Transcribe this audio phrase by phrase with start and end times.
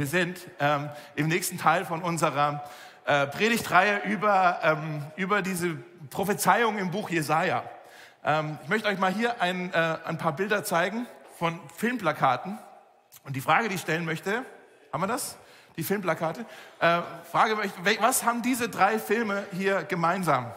[0.00, 2.64] Wir sind ähm, im nächsten Teil von unserer
[3.04, 5.74] äh, Predigtreihe über, ähm, über diese
[6.08, 7.64] Prophezeiung im Buch Jesaja.
[8.24, 11.06] Ähm, ich möchte euch mal hier ein, äh, ein paar Bilder zeigen
[11.38, 12.58] von Filmplakaten.
[13.24, 14.42] Und die Frage, die ich stellen möchte,
[14.90, 15.36] haben wir das?
[15.76, 16.46] Die Filmplakate.
[16.78, 17.58] Äh, Frage,
[18.00, 20.50] was haben diese drei Filme hier gemeinsam?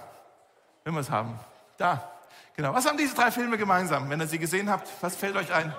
[0.86, 1.38] Wenn wir es haben.
[1.76, 2.14] Da.
[2.56, 2.74] Genau.
[2.74, 4.10] Was haben diese drei Filme gemeinsam?
[4.10, 5.74] Wenn ihr sie gesehen habt, was fällt euch ein?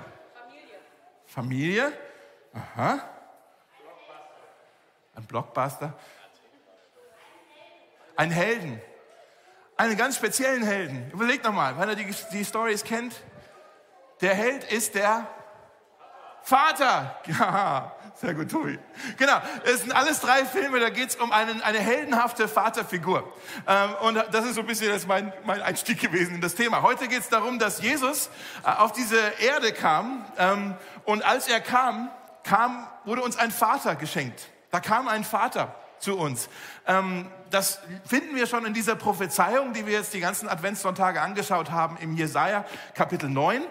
[1.25, 1.89] Familie.
[1.89, 1.93] Familie.
[2.53, 3.14] Aha.
[5.15, 5.95] Ein Blockbuster.
[8.17, 8.81] Ein Helden.
[9.77, 11.11] Einen ganz speziellen Helden.
[11.13, 13.15] Überlegt nochmal, wenn ihr die, die Stories kennt.
[14.21, 15.27] Der Held ist der
[16.43, 17.19] Vater.
[17.27, 18.79] Ja, sehr gut, Tobi.
[19.17, 23.33] Genau, es sind alles drei Filme, da geht es um einen, eine heldenhafte Vaterfigur.
[23.67, 26.83] Ähm, und das ist so ein bisschen das mein, mein Einstieg gewesen in das Thema.
[26.83, 28.31] Heute geht es darum, dass Jesus
[28.63, 30.25] äh, auf diese Erde kam.
[30.39, 32.09] Ähm, und als er kam,
[32.45, 34.49] kam, wurde uns ein Vater geschenkt.
[34.75, 36.49] Da kam ein Vater zu uns.
[36.89, 41.71] Ähm, das finden wir schon in dieser Prophezeiung, die wir jetzt die ganzen Adventssonntage angeschaut
[41.71, 43.63] haben, im Jesaja Kapitel 9.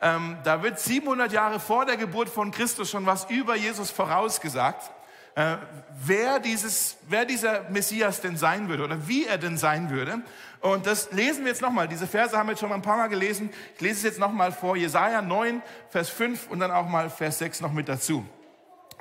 [0.00, 4.90] Ähm, da wird 700 Jahre vor der Geburt von Christus schon was über Jesus vorausgesagt,
[5.34, 5.58] äh,
[6.06, 10.22] wer, dieses, wer dieser Messias denn sein würde oder wie er denn sein würde.
[10.62, 11.86] Und das lesen wir jetzt nochmal.
[11.86, 13.50] Diese Verse haben wir jetzt schon mal ein paar Mal gelesen.
[13.74, 14.74] Ich lese es jetzt nochmal vor.
[14.74, 15.60] Jesaja 9,
[15.90, 18.24] Vers 5 und dann auch mal Vers 6 noch mit dazu.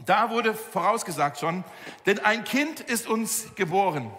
[0.05, 1.63] Da wurde vorausgesagt schon,
[2.05, 4.11] denn ein Kind ist uns geboren.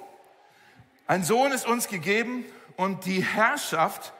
[1.06, 2.44] Ein Sohn ist uns gegeben
[2.76, 4.12] und die Herrschaft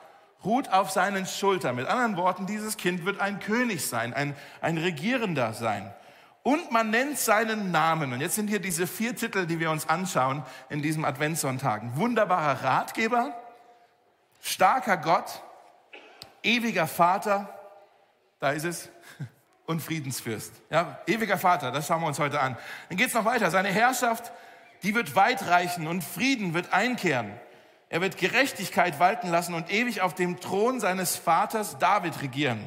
[0.44, 1.76] ruht auf seinen Schultern.
[1.76, 5.92] Mit anderen Worten, dieses Kind wird ein König sein, ein, ein Regierender sein.
[6.44, 8.12] Und man nennt seinen Namen.
[8.12, 11.96] Und jetzt sind hier diese vier Titel, die wir uns anschauen in diesem Adventssonntagen.
[11.96, 13.34] Wunderbarer Ratgeber,
[14.40, 15.42] starker Gott,
[16.44, 17.52] ewiger Vater,
[18.38, 18.88] da ist es,
[19.66, 20.52] und Friedensfürst.
[20.70, 22.56] Ja, ewiger Vater, das schauen wir uns heute an.
[22.88, 23.50] Dann geht es noch weiter.
[23.50, 24.32] Seine Herrschaft,
[24.82, 27.32] die wird weit reichen und Frieden wird einkehren.
[27.88, 32.60] Er wird Gerechtigkeit walten lassen und ewig auf dem Thron seines Vaters David regieren.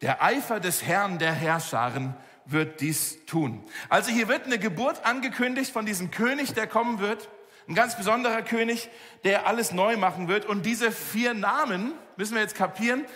[0.00, 2.14] Der Eifer des Herrn der Herrscharen
[2.46, 3.64] wird dies tun.
[3.88, 7.28] Also hier wird eine Geburt angekündigt von diesem König, der kommen wird.
[7.66, 8.90] Ein ganz besonderer König,
[9.24, 10.44] der alles neu machen wird.
[10.44, 13.06] Und diese vier Namen, müssen wir jetzt kapieren,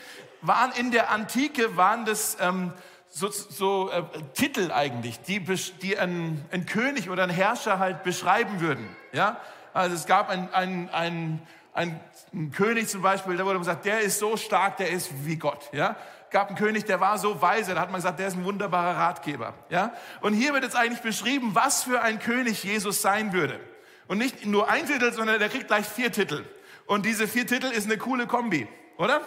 [0.41, 2.73] waren in der Antike, waren das ähm,
[3.09, 4.03] so, so äh,
[4.35, 5.41] Titel eigentlich, die,
[5.83, 8.89] die ein, ein König oder ein Herrscher halt beschreiben würden.
[9.13, 9.41] Ja?
[9.73, 11.41] Also es gab einen ein, ein,
[11.73, 15.71] ein König zum Beispiel, da wurde gesagt, der ist so stark, der ist wie Gott.
[15.73, 15.97] Ja?
[16.31, 18.97] gab einen König, der war so weise, da hat man gesagt, der ist ein wunderbarer
[18.99, 19.55] Ratgeber.
[19.71, 19.93] Ja?
[20.21, 23.59] Und hier wird jetzt eigentlich beschrieben, was für ein König Jesus sein würde.
[24.07, 26.45] Und nicht nur ein Titel, sondern der kriegt gleich vier Titel.
[26.87, 28.67] Und diese vier Titel ist eine coole Kombi,
[28.99, 29.23] oder?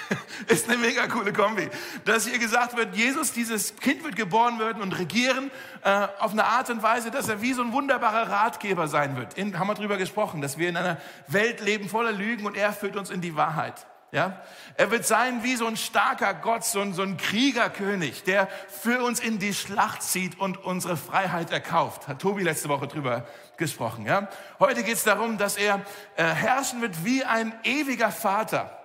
[0.48, 1.68] ist eine mega coole Kombi.
[2.04, 5.50] Dass hier gesagt wird, Jesus, dieses Kind wird geboren werden und regieren
[5.82, 9.34] äh, auf eine Art und Weise, dass er wie so ein wunderbarer Ratgeber sein wird.
[9.38, 12.72] In, haben wir drüber gesprochen, dass wir in einer Welt leben voller Lügen und er
[12.72, 13.86] führt uns in die Wahrheit.
[14.10, 14.42] Ja?
[14.76, 19.02] Er wird sein wie so ein starker Gott, so ein, so ein Kriegerkönig, der für
[19.02, 22.08] uns in die Schlacht zieht und unsere Freiheit erkauft.
[22.08, 24.04] Hat Tobi letzte Woche drüber gesprochen.
[24.04, 24.28] Ja?
[24.58, 25.80] Heute geht es darum, dass er
[26.16, 28.81] äh, herrschen wird wie ein ewiger Vater.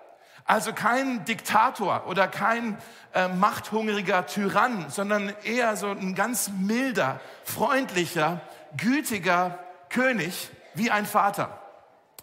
[0.48, 2.78] Also kein Diktator oder kein
[3.14, 8.40] äh, machthungriger Tyrann, sondern eher so ein ganz milder, freundlicher,
[8.78, 9.60] gütiger
[9.90, 11.62] König wie ein Vater.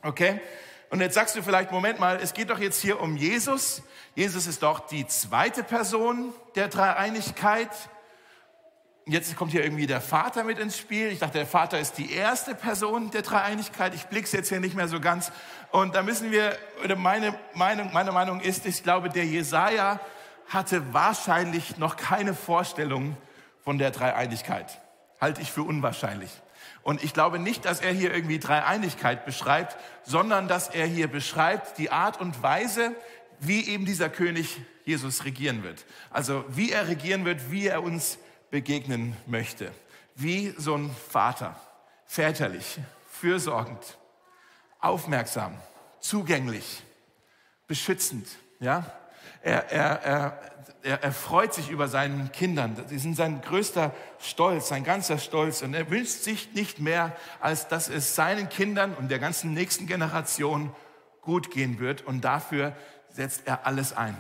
[0.03, 0.41] Okay?
[0.89, 3.83] Und jetzt sagst du vielleicht, Moment mal, es geht doch jetzt hier um Jesus.
[4.15, 7.69] Jesus ist doch die zweite Person der Dreieinigkeit.
[9.07, 11.09] Jetzt kommt hier irgendwie der Vater mit ins Spiel.
[11.09, 13.95] Ich dachte, der Vater ist die erste Person der Dreieinigkeit.
[13.95, 15.31] Ich blick's jetzt hier nicht mehr so ganz.
[15.73, 20.01] Und da müssen wir, oder meine Meinung, meine Meinung ist, ich glaube, der Jesaja
[20.49, 23.19] hatte wahrscheinlich noch keine Vorstellung
[23.63, 24.81] von der Dreieinigkeit.
[25.21, 26.31] Halte ich für unwahrscheinlich.
[26.83, 31.77] Und ich glaube nicht, dass er hier irgendwie Dreieinigkeit beschreibt, sondern dass er hier beschreibt
[31.77, 32.93] die Art und Weise,
[33.39, 35.85] wie eben dieser König Jesus regieren wird.
[36.09, 38.19] Also wie er regieren wird, wie er uns
[38.55, 39.73] begegnen möchte.
[40.15, 41.57] Wie so ein Vater.
[42.07, 42.79] Väterlich,
[43.11, 43.99] fürsorgend,
[44.79, 45.57] aufmerksam,
[45.99, 46.85] zugänglich,
[47.67, 48.29] beschützend.
[48.61, 48.87] Ja?
[49.43, 50.39] Er, er,
[50.85, 52.81] er, er, freut sich über seinen Kindern.
[52.87, 55.63] Sie sind sein größter Stolz, sein ganzer Stolz.
[55.63, 59.89] Und er wünscht sich nicht mehr, als dass es seinen Kindern und der ganzen nächsten
[59.89, 60.73] Generation
[61.23, 62.03] gut gehen wird.
[62.03, 62.77] Und dafür
[63.11, 64.17] setzt er alles ein.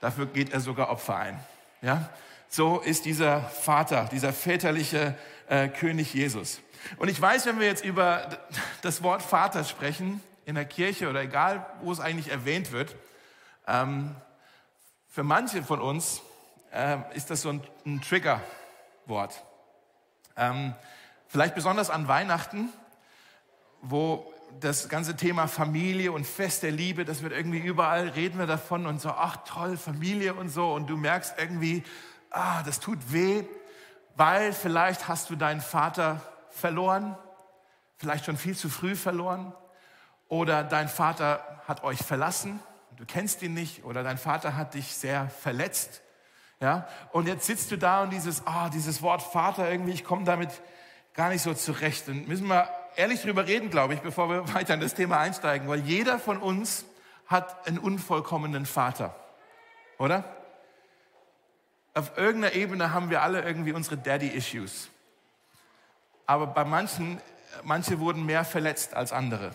[0.00, 1.40] Dafür geht er sogar Opfer ein.
[1.80, 2.10] Ja?
[2.56, 5.14] So ist dieser Vater, dieser väterliche
[5.46, 6.62] äh, König Jesus.
[6.96, 8.38] Und ich weiß, wenn wir jetzt über
[8.80, 12.96] das Wort Vater sprechen, in der Kirche oder egal, wo es eigentlich erwähnt wird,
[13.66, 14.16] ähm,
[15.06, 16.22] für manche von uns
[16.72, 19.44] äh, ist das so ein, ein Triggerwort.
[20.34, 20.74] Ähm,
[21.28, 22.70] vielleicht besonders an Weihnachten,
[23.82, 28.46] wo das ganze Thema Familie und Fest der Liebe, das wird irgendwie überall, reden wir
[28.46, 30.72] davon und so, ach toll, Familie und so.
[30.72, 31.84] Und du merkst irgendwie,
[32.30, 33.44] ah, das tut weh,
[34.16, 36.20] weil vielleicht hast du deinen Vater
[36.50, 37.16] verloren,
[37.96, 39.52] vielleicht schon viel zu früh verloren.
[40.28, 42.60] Oder dein Vater hat euch verlassen,
[42.96, 43.84] du kennst ihn nicht.
[43.84, 46.02] Oder dein Vater hat dich sehr verletzt.
[46.60, 46.88] Ja?
[47.12, 50.50] Und jetzt sitzt du da und dieses, ah, dieses Wort Vater irgendwie, ich komme damit
[51.14, 52.08] gar nicht so zurecht.
[52.08, 55.68] Und müssen wir ehrlich drüber reden, glaube ich, bevor wir weiter in das Thema einsteigen,
[55.68, 56.84] weil jeder von uns
[57.26, 59.14] hat einen unvollkommenen Vater,
[59.98, 60.24] oder?
[61.96, 64.90] Auf irgendeiner Ebene haben wir alle irgendwie unsere Daddy-Issues.
[66.26, 67.18] Aber bei manchen,
[67.64, 69.52] manche wurden mehr verletzt als andere.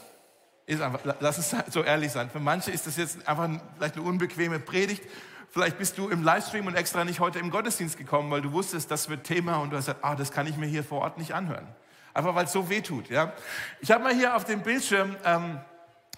[0.65, 2.31] Ist einfach, lass uns so ehrlich sein.
[2.31, 5.03] Für manche ist das jetzt einfach vielleicht eine unbequeme Predigt.
[5.51, 8.89] Vielleicht bist du im Livestream und extra nicht heute im Gottesdienst gekommen, weil du wusstest,
[8.89, 11.19] das wird Thema und du hast gesagt, ah, das kann ich mir hier vor Ort
[11.19, 11.67] nicht anhören.
[12.11, 13.07] Einfach weil es so weh tut.
[13.11, 13.33] Ja?
[13.81, 15.59] Ich habe mal hier auf dem Bildschirm ähm,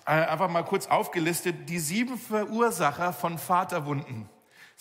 [0.06, 4.30] äh, einfach mal kurz aufgelistet die sieben Verursacher von Vaterwunden.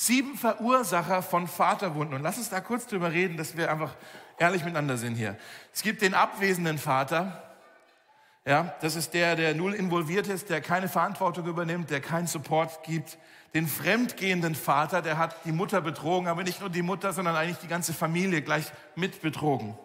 [0.04, 2.16] Sieben Verursacher von Vaterwunden.
[2.16, 3.94] Und lass uns da kurz drüber reden, dass wir einfach
[4.36, 5.36] ehrlich miteinander sind hier.
[5.72, 7.54] Es gibt den abwesenden Vater.
[8.44, 12.82] Ja, das ist der, der null involviert ist, der keine Verantwortung übernimmt, der keinen Support
[12.82, 13.16] gibt.
[13.54, 17.58] Den fremdgehenden Vater, der hat die Mutter betrogen, aber nicht nur die Mutter, sondern eigentlich
[17.58, 19.78] die ganze Familie gleich mit betrogen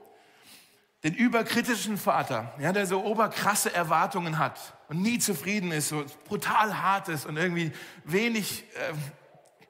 [1.04, 4.60] den überkritischen Vater, ja, der so oberkrasse Erwartungen hat
[4.90, 7.72] und nie zufrieden ist, so brutal hart ist und irgendwie
[8.04, 8.94] wenig äh,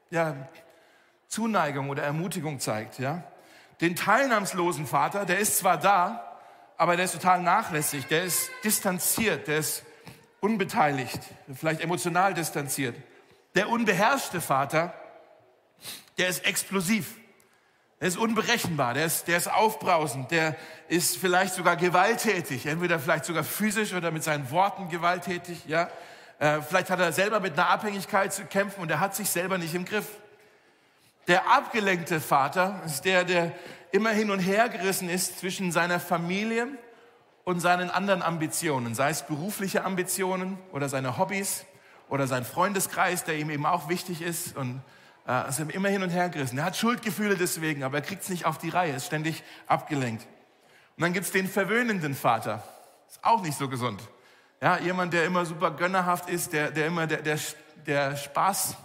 [0.09, 0.35] ja,
[1.27, 2.99] Zuneigung oder Ermutigung zeigt.
[2.99, 3.23] Ja.
[3.81, 6.37] Den teilnahmslosen Vater, der ist zwar da,
[6.77, 9.83] aber der ist total nachlässig, der ist distanziert, der ist
[10.39, 11.19] unbeteiligt,
[11.53, 12.95] vielleicht emotional distanziert.
[13.55, 14.93] Der unbeherrschte Vater,
[16.17, 17.15] der ist explosiv.
[17.99, 20.55] Der ist unberechenbar, der ist, der ist aufbrausend, der
[20.87, 25.89] ist vielleicht sogar gewalttätig, entweder vielleicht sogar physisch oder mit seinen Worten gewalttätig, ja.
[26.39, 29.57] Äh, vielleicht hat er selber mit einer Abhängigkeit zu kämpfen und er hat sich selber
[29.57, 30.07] nicht im Griff.
[31.27, 33.51] Der abgelenkte Vater ist der, der
[33.91, 36.67] immer hin und her gerissen ist zwischen seiner Familie
[37.43, 41.65] und seinen anderen Ambitionen, sei es berufliche Ambitionen oder seine Hobbys
[42.09, 44.81] oder sein Freundeskreis, der ihm eben auch wichtig ist und
[45.27, 46.57] äh, ist immer hin und her gerissen.
[46.57, 50.25] Er hat Schuldgefühle deswegen, aber er kriegt es nicht auf die Reihe, ist ständig abgelenkt.
[50.95, 52.63] Und dann gibt es den verwöhnenden Vater.
[53.09, 54.01] Ist auch nicht so gesund.
[54.59, 57.37] Ja, jemand, der immer super gönnerhaft ist, der, der immer der, der,
[57.85, 58.75] der Spaß,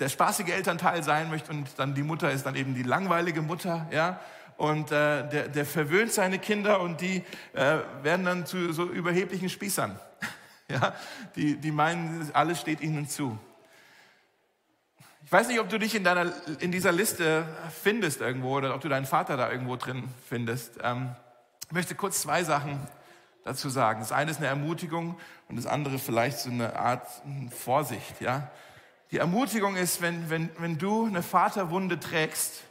[0.00, 3.86] der spaßige Elternteil sein möchte und dann die Mutter ist dann eben die langweilige Mutter,
[3.90, 4.20] ja.
[4.56, 9.48] Und äh, der, der verwöhnt seine Kinder und die äh, werden dann zu so überheblichen
[9.48, 9.98] Spießern.
[10.68, 10.94] ja,
[11.36, 13.38] die, die meinen, alles steht ihnen zu.
[15.24, 17.46] Ich weiß nicht, ob du dich in, deiner, in dieser Liste
[17.82, 20.78] findest irgendwo oder ob du deinen Vater da irgendwo drin findest.
[20.82, 21.14] Ähm,
[21.66, 22.86] ich möchte kurz zwei Sachen
[23.44, 24.00] dazu sagen.
[24.00, 25.18] Das eine ist eine Ermutigung
[25.48, 27.06] und das andere vielleicht so eine Art
[27.50, 28.20] Vorsicht.
[28.20, 28.50] Ja?
[29.10, 32.62] Die Ermutigung ist, wenn, wenn, wenn du eine Vaterwunde trägst,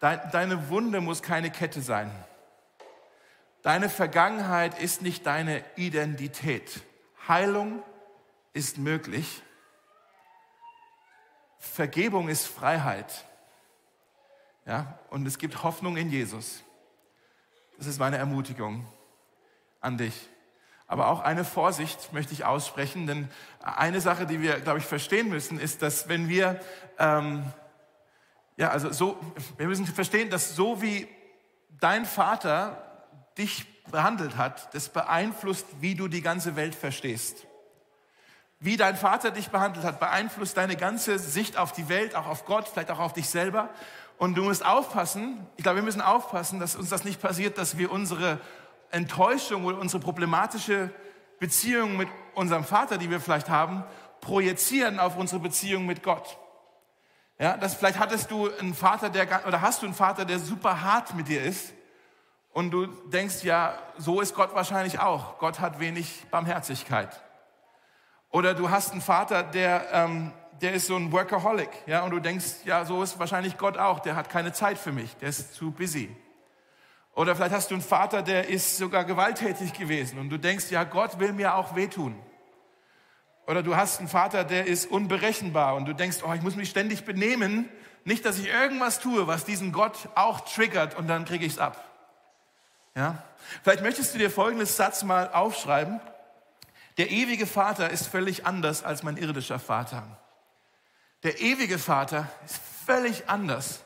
[0.00, 2.10] dein, deine Wunde muss keine Kette sein.
[3.62, 6.82] Deine Vergangenheit ist nicht deine Identität.
[7.28, 7.82] Heilung
[8.52, 9.42] ist möglich
[11.60, 13.26] Vergebung ist Freiheit.
[14.66, 16.64] Ja, und es gibt Hoffnung in Jesus.
[17.76, 18.86] Das ist meine Ermutigung
[19.80, 20.28] an dich.
[20.86, 23.28] Aber auch eine Vorsicht möchte ich aussprechen, denn
[23.60, 26.60] eine Sache, die wir, glaube ich, verstehen müssen, ist, dass wenn wir,
[26.98, 27.44] ähm,
[28.56, 29.18] ja, also so,
[29.56, 31.08] wir müssen verstehen, dass so wie
[31.78, 33.06] dein Vater
[33.38, 37.46] dich behandelt hat, das beeinflusst, wie du die ganze Welt verstehst
[38.60, 42.44] wie dein Vater dich behandelt hat, beeinflusst deine ganze Sicht auf die Welt, auch auf
[42.44, 43.70] Gott, vielleicht auch auf dich selber.
[44.18, 47.78] Und du musst aufpassen, ich glaube, wir müssen aufpassen, dass uns das nicht passiert, dass
[47.78, 48.38] wir unsere
[48.90, 50.90] Enttäuschung oder unsere problematische
[51.38, 53.84] Beziehung mit unserem Vater, die wir vielleicht haben,
[54.20, 56.38] projizieren auf unsere Beziehung mit Gott.
[57.38, 60.82] Ja, das, vielleicht hattest du einen Vater, der, oder hast du einen Vater, der super
[60.82, 61.72] hart mit dir ist.
[62.52, 65.38] Und du denkst, ja, so ist Gott wahrscheinlich auch.
[65.38, 67.20] Gott hat wenig Barmherzigkeit.
[68.30, 72.20] Oder du hast einen Vater, der, ähm, der ist so ein Workaholic, ja, und du
[72.20, 75.54] denkst, ja, so ist wahrscheinlich Gott auch, der hat keine Zeit für mich, der ist
[75.54, 76.14] zu busy.
[77.14, 80.84] Oder vielleicht hast du einen Vater, der ist sogar gewalttätig gewesen und du denkst, ja,
[80.84, 82.18] Gott will mir auch wehtun.
[83.46, 86.70] Oder du hast einen Vater, der ist unberechenbar und du denkst, oh, ich muss mich
[86.70, 87.68] ständig benehmen,
[88.04, 91.58] nicht, dass ich irgendwas tue, was diesen Gott auch triggert und dann kriege ich es
[91.58, 91.84] ab.
[92.94, 93.22] Ja?
[93.62, 96.00] Vielleicht möchtest du dir folgendes Satz mal aufschreiben.
[96.96, 100.06] Der ewige Vater ist völlig anders als mein irdischer Vater.
[101.22, 103.80] Der ewige Vater ist völlig anders.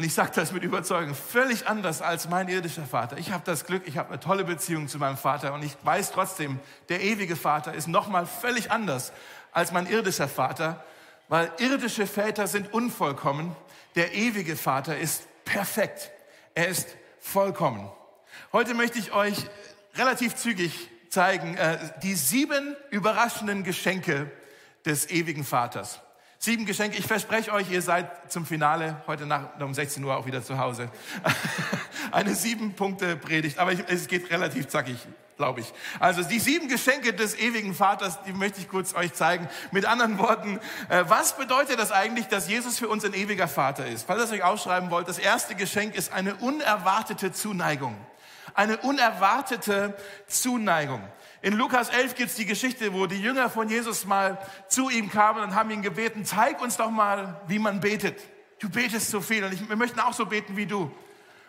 [0.00, 3.18] Und ich sage das mit Überzeugung, völlig anders als mein irdischer Vater.
[3.18, 6.12] Ich habe das Glück, ich habe eine tolle Beziehung zu meinem Vater und ich weiß
[6.12, 9.12] trotzdem, der ewige Vater ist nochmal völlig anders
[9.52, 10.82] als mein irdischer Vater,
[11.28, 13.54] weil irdische Väter sind unvollkommen.
[13.94, 16.10] Der ewige Vater ist perfekt.
[16.54, 16.88] Er ist
[17.20, 17.86] vollkommen.
[18.54, 19.36] Heute möchte ich euch
[19.96, 24.30] relativ zügig zeigen, äh, die sieben überraschenden Geschenke
[24.86, 26.00] des ewigen Vaters.
[26.42, 26.96] Sieben Geschenke.
[26.96, 30.56] Ich verspreche euch, ihr seid zum Finale heute Nacht um 16 Uhr auch wieder zu
[30.56, 30.88] Hause.
[32.12, 34.96] Eine sieben Punkte Predigt, aber ich, es geht relativ zackig,
[35.36, 35.70] glaube ich.
[35.98, 39.50] Also die sieben Geschenke des ewigen Vaters, die möchte ich kurz euch zeigen.
[39.70, 43.86] Mit anderen Worten, äh, was bedeutet das eigentlich, dass Jesus für uns ein ewiger Vater
[43.86, 44.06] ist?
[44.06, 47.94] Falls ihr es euch aufschreiben wollt, das erste Geschenk ist eine unerwartete Zuneigung.
[48.54, 49.94] Eine unerwartete
[50.26, 51.02] Zuneigung.
[51.42, 55.10] In Lukas 11 gibt es die Geschichte, wo die Jünger von Jesus mal zu ihm
[55.10, 58.20] kamen und haben ihn gebeten, zeig uns doch mal, wie man betet.
[58.58, 60.92] Du betest so viel und ich, wir möchten auch so beten wie du.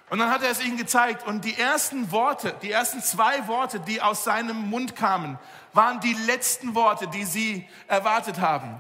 [0.09, 3.79] Und dann hat er es ihnen gezeigt und die ersten Worte, die ersten zwei Worte,
[3.81, 5.37] die aus seinem Mund kamen,
[5.73, 8.79] waren die letzten Worte, die sie erwartet haben.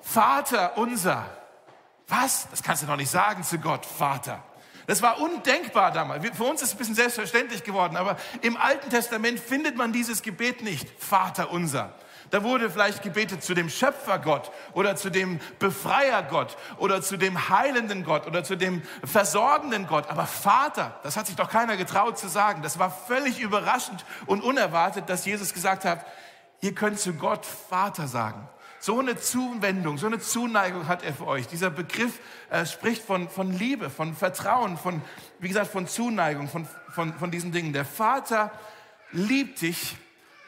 [0.00, 1.24] Vater unser.
[2.08, 2.48] Was?
[2.50, 4.42] Das kannst du doch nicht sagen zu Gott, Vater.
[4.86, 6.24] Das war undenkbar damals.
[6.36, 10.22] Für uns ist es ein bisschen selbstverständlich geworden, aber im Alten Testament findet man dieses
[10.22, 11.94] Gebet nicht, Vater unser.
[12.30, 18.02] Da wurde vielleicht gebetet zu dem Schöpfergott oder zu dem Befreiergott oder zu dem heilenden
[18.02, 20.08] Gott oder zu dem versorgenden Gott.
[20.08, 22.62] Aber Vater, das hat sich doch keiner getraut zu sagen.
[22.62, 26.04] Das war völlig überraschend und unerwartet, dass Jesus gesagt hat,
[26.60, 28.48] ihr könnt zu Gott Vater sagen.
[28.84, 31.46] So eine Zuwendung, so eine Zuneigung hat er für euch.
[31.46, 35.00] Dieser Begriff äh, spricht von, von Liebe, von Vertrauen, von,
[35.38, 37.72] wie gesagt, von Zuneigung, von, von, von diesen Dingen.
[37.72, 38.52] Der Vater
[39.10, 39.96] liebt dich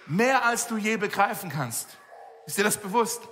[0.05, 1.97] mehr als du je begreifen kannst.
[2.45, 3.23] Ist dir das bewusst?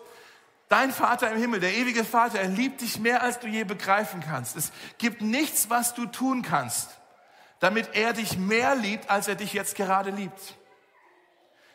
[0.71, 4.23] Dein Vater im Himmel, der ewige Vater, er liebt dich mehr als du je begreifen
[4.27, 4.57] kannst.
[4.57, 6.89] Es gibt nichts, was du tun kannst,
[7.61, 10.55] damit er dich mehr liebt, als er dich jetzt gerade liebt.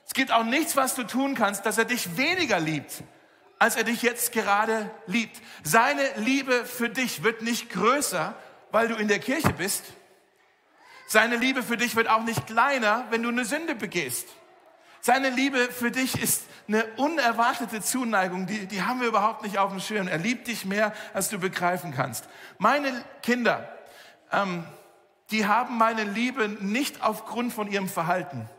[0.08, 3.04] Es gibt auch nichts, was du tun kannst, dass er dich weniger liebt,
[3.60, 5.40] als er dich jetzt gerade liebt.
[5.64, 8.34] Seine Liebe für dich wird nicht größer,
[8.72, 9.84] weil du in der Kirche bist.
[11.08, 14.28] Seine Liebe für dich wird auch nicht kleiner, wenn du eine Sünde begehst.
[15.02, 19.72] Seine Liebe für dich ist eine unerwartete Zuneigung, die, die haben wir überhaupt nicht auf
[19.72, 20.08] dem Schirm.
[20.08, 22.30] Er liebt dich mehr, als du begreifen kannst.
[22.58, 22.92] Meine
[23.24, 23.70] Kinder,
[24.32, 24.66] ähm,
[25.32, 28.50] die haben meine Liebe nicht aufgrund von ihrem Verhalten.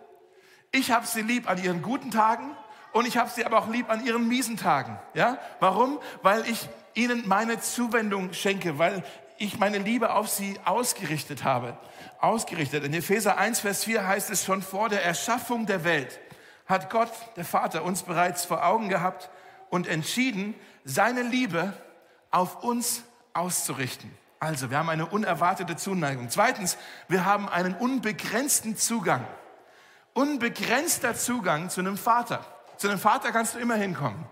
[0.73, 2.57] Ich habe sie lieb an ihren guten Tagen
[2.92, 4.99] und ich habe sie aber auch lieb an ihren miesen Tagen.
[5.14, 5.38] Ja?
[5.61, 5.99] Warum?
[6.23, 9.04] Weil ich ihnen meine Zuwendung schenke, weil
[9.38, 11.76] ich meine Liebe auf sie ausgerichtet habe.
[12.20, 12.85] Ausgerichtet.
[12.85, 16.20] In Epheser 1, Vers 4 heißt es schon vor der Erschaffung der Welt
[16.70, 19.28] hat Gott, der Vater, uns bereits vor Augen gehabt
[19.68, 20.54] und entschieden,
[20.85, 21.75] seine Liebe
[22.30, 23.02] auf uns
[23.35, 24.11] auszurichten.
[24.38, 26.30] Also, wir haben eine unerwartete Zuneigung.
[26.30, 26.78] Zweitens,
[27.09, 29.26] wir haben einen unbegrenzten Zugang.
[30.14, 32.47] Unbegrenzter Zugang zu einem Vater.
[32.80, 34.25] Zu einem Vater kannst du immer hinkommen.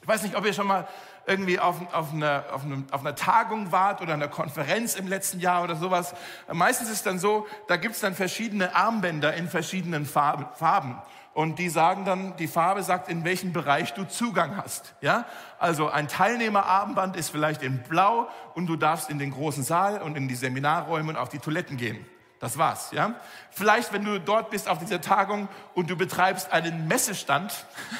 [0.00, 0.88] Ich weiß nicht, ob ihr schon mal
[1.26, 5.40] irgendwie auf, auf, einer, auf, einer, auf einer Tagung wart oder einer Konferenz im letzten
[5.40, 6.14] Jahr oder sowas.
[6.50, 11.02] Meistens ist es dann so, da gibt es dann verschiedene Armbänder in verschiedenen Farben.
[11.34, 14.94] Und die sagen dann, die Farbe sagt, in welchem Bereich du Zugang hast.
[15.02, 15.26] Ja?
[15.58, 20.16] Also ein Teilnehmerarmband ist vielleicht in Blau und du darfst in den großen Saal und
[20.16, 22.06] in die Seminarräume und auf die Toiletten gehen.
[22.42, 23.14] Das war's, ja.
[23.52, 27.54] Vielleicht, wenn du dort bist auf dieser Tagung und du betreibst einen Messestand,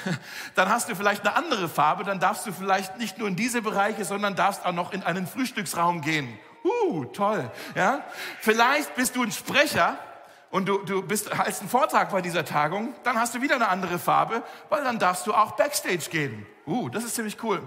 [0.57, 3.63] dann hast du vielleicht eine andere Farbe, dann darfst du vielleicht nicht nur in diese
[3.63, 6.41] Bereiche, sondern darfst auch noch in einen Frühstücksraum gehen.
[6.65, 8.03] Uh, toll, ja.
[8.41, 9.97] Vielleicht bist du ein Sprecher
[10.51, 13.69] und du, du bist, hältst einen Vortrag bei dieser Tagung, dann hast du wieder eine
[13.69, 16.49] andere Farbe, weil dann darfst du auch Backstage gehen.
[16.67, 17.63] Uh, das ist ziemlich cool.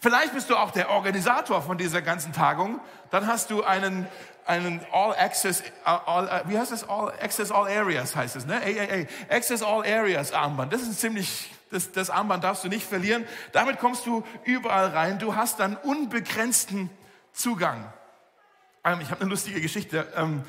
[0.00, 4.06] Vielleicht bist du auch der Organisator von dieser ganzen Tagung, dann hast du einen,
[4.46, 6.88] einen All Access, all, wie heißt das?
[6.88, 8.54] All Access All Areas heißt es, ne?
[8.54, 10.72] AAA, Access All Areas Armband.
[10.72, 13.26] Das ist ziemlich, das, das Armband darfst du nicht verlieren.
[13.52, 15.18] Damit kommst du überall rein.
[15.18, 16.90] Du hast dann unbegrenzten
[17.32, 17.92] Zugang.
[18.84, 20.06] Ähm, ich habe eine lustige Geschichte.
[20.16, 20.44] Ähm,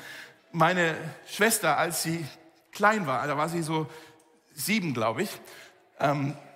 [0.52, 2.24] meine Schwester, als sie
[2.72, 3.88] klein war, da war sie so
[4.52, 5.40] sieben, glaube ich.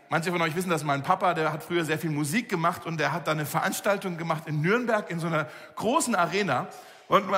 [0.08, 2.98] Manche von euch wissen, dass mein Papa, der hat früher sehr viel Musik gemacht und
[2.98, 6.68] der hat da eine Veranstaltung gemacht in Nürnberg in so einer großen Arena.
[7.08, 7.30] Und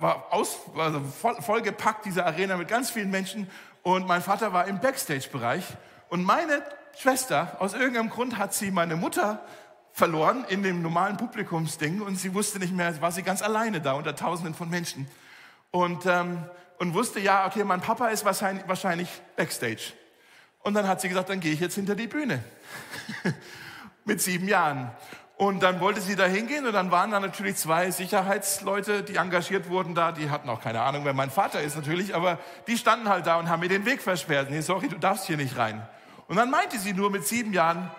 [0.00, 1.00] war, aus, also
[1.40, 3.48] voll gepackt, diese Arena mit ganz vielen Menschen.
[3.82, 5.64] Und mein Vater war im Backstage-Bereich.
[6.08, 6.62] Und meine
[6.98, 9.40] Schwester, aus irgendeinem Grund hat sie meine Mutter
[9.92, 13.92] verloren in dem normalen Publikumsding und sie wusste nicht mehr, war sie ganz alleine da
[13.92, 15.06] unter Tausenden von Menschen.
[15.70, 16.44] Und, ähm,
[16.78, 19.92] und wusste, ja, okay, mein Papa ist wahrscheinlich, wahrscheinlich Backstage.
[20.64, 22.42] Und dann hat sie gesagt, dann gehe ich jetzt hinter die Bühne.
[24.04, 24.90] Mit sieben Jahren.
[25.36, 29.68] Und dann wollte sie da hingehen und dann waren da natürlich zwei Sicherheitsleute, die engagiert
[29.68, 30.12] wurden da.
[30.12, 33.38] Die hatten auch keine Ahnung, wer mein Vater ist natürlich, aber die standen halt da
[33.38, 34.50] und haben mir den Weg versperrt.
[34.50, 35.86] Nee, sorry, du darfst hier nicht rein.
[36.28, 37.90] Und dann meinte sie nur mit sieben Jahren,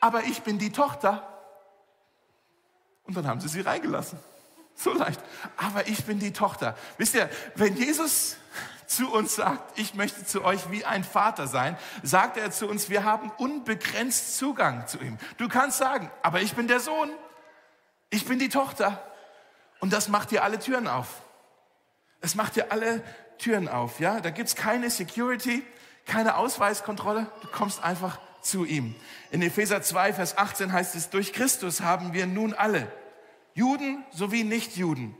[0.00, 1.26] aber ich bin die Tochter.
[3.04, 4.18] Und dann haben sie sie reingelassen.
[4.74, 5.20] So leicht.
[5.56, 6.76] Aber ich bin die Tochter.
[6.98, 8.36] Wisst ihr, wenn Jesus
[8.86, 12.90] zu uns sagt, ich möchte zu euch wie ein Vater sein, sagt er zu uns,
[12.90, 15.18] wir haben unbegrenzt Zugang zu ihm.
[15.38, 17.10] Du kannst sagen, aber ich bin der Sohn,
[18.10, 19.02] ich bin die Tochter.
[19.80, 21.22] Und das macht dir alle Türen auf.
[22.20, 23.02] Es macht dir alle
[23.38, 24.20] Türen auf, ja?
[24.20, 25.64] Da gibt's keine Security,
[26.06, 27.26] keine Ausweiskontrolle.
[27.40, 28.94] Du kommst einfach zu ihm.
[29.30, 32.90] In Epheser 2, Vers 18 heißt es, durch Christus haben wir nun alle,
[33.54, 35.16] Juden sowie Nichtjuden,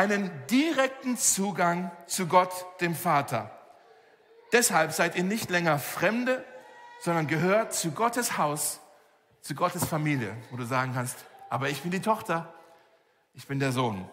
[0.00, 3.50] einen direkten Zugang zu Gott, dem Vater.
[4.50, 6.42] Deshalb seid ihr nicht länger Fremde,
[7.02, 8.80] sondern gehört zu Gottes Haus,
[9.42, 11.18] zu Gottes Familie, wo du sagen kannst,
[11.50, 12.50] aber ich bin die Tochter,
[13.34, 14.08] ich bin der Sohn.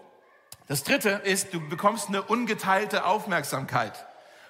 [0.67, 3.94] Das dritte ist, du bekommst eine ungeteilte Aufmerksamkeit.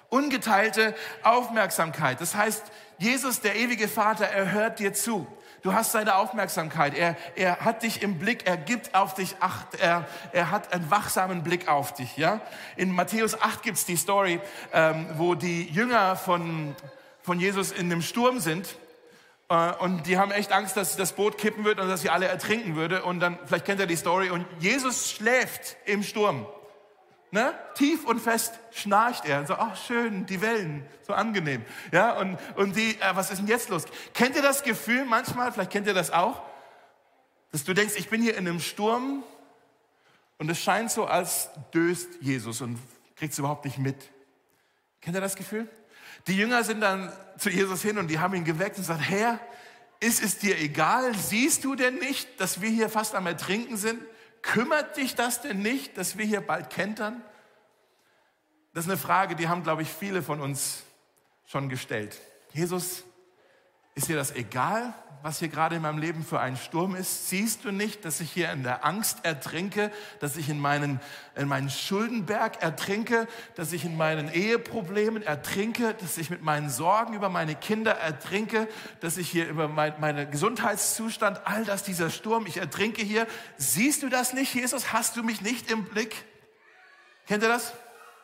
[0.10, 2.20] Ungeteilte Aufmerksamkeit.
[2.20, 2.64] Das heißt,
[2.98, 5.28] Jesus, der ewige Vater, er hört dir zu.
[5.64, 6.94] Du hast seine Aufmerksamkeit.
[6.96, 8.46] Er, er hat dich im Blick.
[8.46, 9.80] Er gibt auf dich Acht.
[9.80, 12.18] Er, er hat einen wachsamen Blick auf dich.
[12.18, 12.42] Ja?
[12.76, 14.40] In Matthäus 8 gibt's die Story,
[14.74, 16.76] ähm, wo die Jünger von,
[17.22, 18.76] von Jesus in einem Sturm sind.
[19.50, 22.28] Äh, und die haben echt Angst, dass das Boot kippen wird und dass sie alle
[22.28, 23.04] ertrinken würde.
[23.04, 24.30] Und dann, vielleicht kennt ihr die Story.
[24.30, 26.46] Und Jesus schläft im Sturm.
[27.30, 27.54] Ne?
[27.76, 31.66] Tief und fest schnarcht er und so, ach schön, die Wellen, so angenehm.
[31.92, 33.84] Ja, und, und die, äh, was ist denn jetzt los?
[34.14, 36.42] Kennt ihr das Gefühl manchmal, vielleicht kennt ihr das auch,
[37.52, 39.24] dass du denkst, ich bin hier in einem Sturm
[40.38, 42.80] und es scheint so, als döst Jesus und
[43.18, 43.98] kriegt es überhaupt nicht mit.
[45.02, 45.68] Kennt ihr das Gefühl?
[46.28, 49.40] Die Jünger sind dann zu Jesus hin und die haben ihn geweckt und gesagt, Herr,
[50.00, 51.14] ist es dir egal?
[51.16, 54.02] Siehst du denn nicht, dass wir hier fast am Ertrinken sind?
[54.42, 57.22] Kümmert dich das denn nicht, dass wir hier bald kentern?
[58.74, 60.84] Das ist eine Frage, die haben, glaube ich, viele von uns
[61.46, 62.20] schon gestellt.
[62.54, 63.04] Jesus,
[63.98, 67.30] ist dir das egal, was hier gerade in meinem Leben für ein Sturm ist?
[67.30, 71.00] Siehst du nicht, dass ich hier in der Angst ertrinke, dass ich in meinen,
[71.36, 77.16] in meinen Schuldenberg ertrinke, dass ich in meinen Eheproblemen ertrinke, dass ich mit meinen Sorgen
[77.16, 78.68] über meine Kinder ertrinke,
[79.00, 83.26] dass ich hier über mein, meinen Gesundheitszustand, all das, dieser Sturm, ich ertrinke hier.
[83.58, 84.94] Siehst du das nicht, Jesus?
[84.94, 86.24] Hast du mich nicht im Blick?
[87.26, 87.74] Kennt ihr das?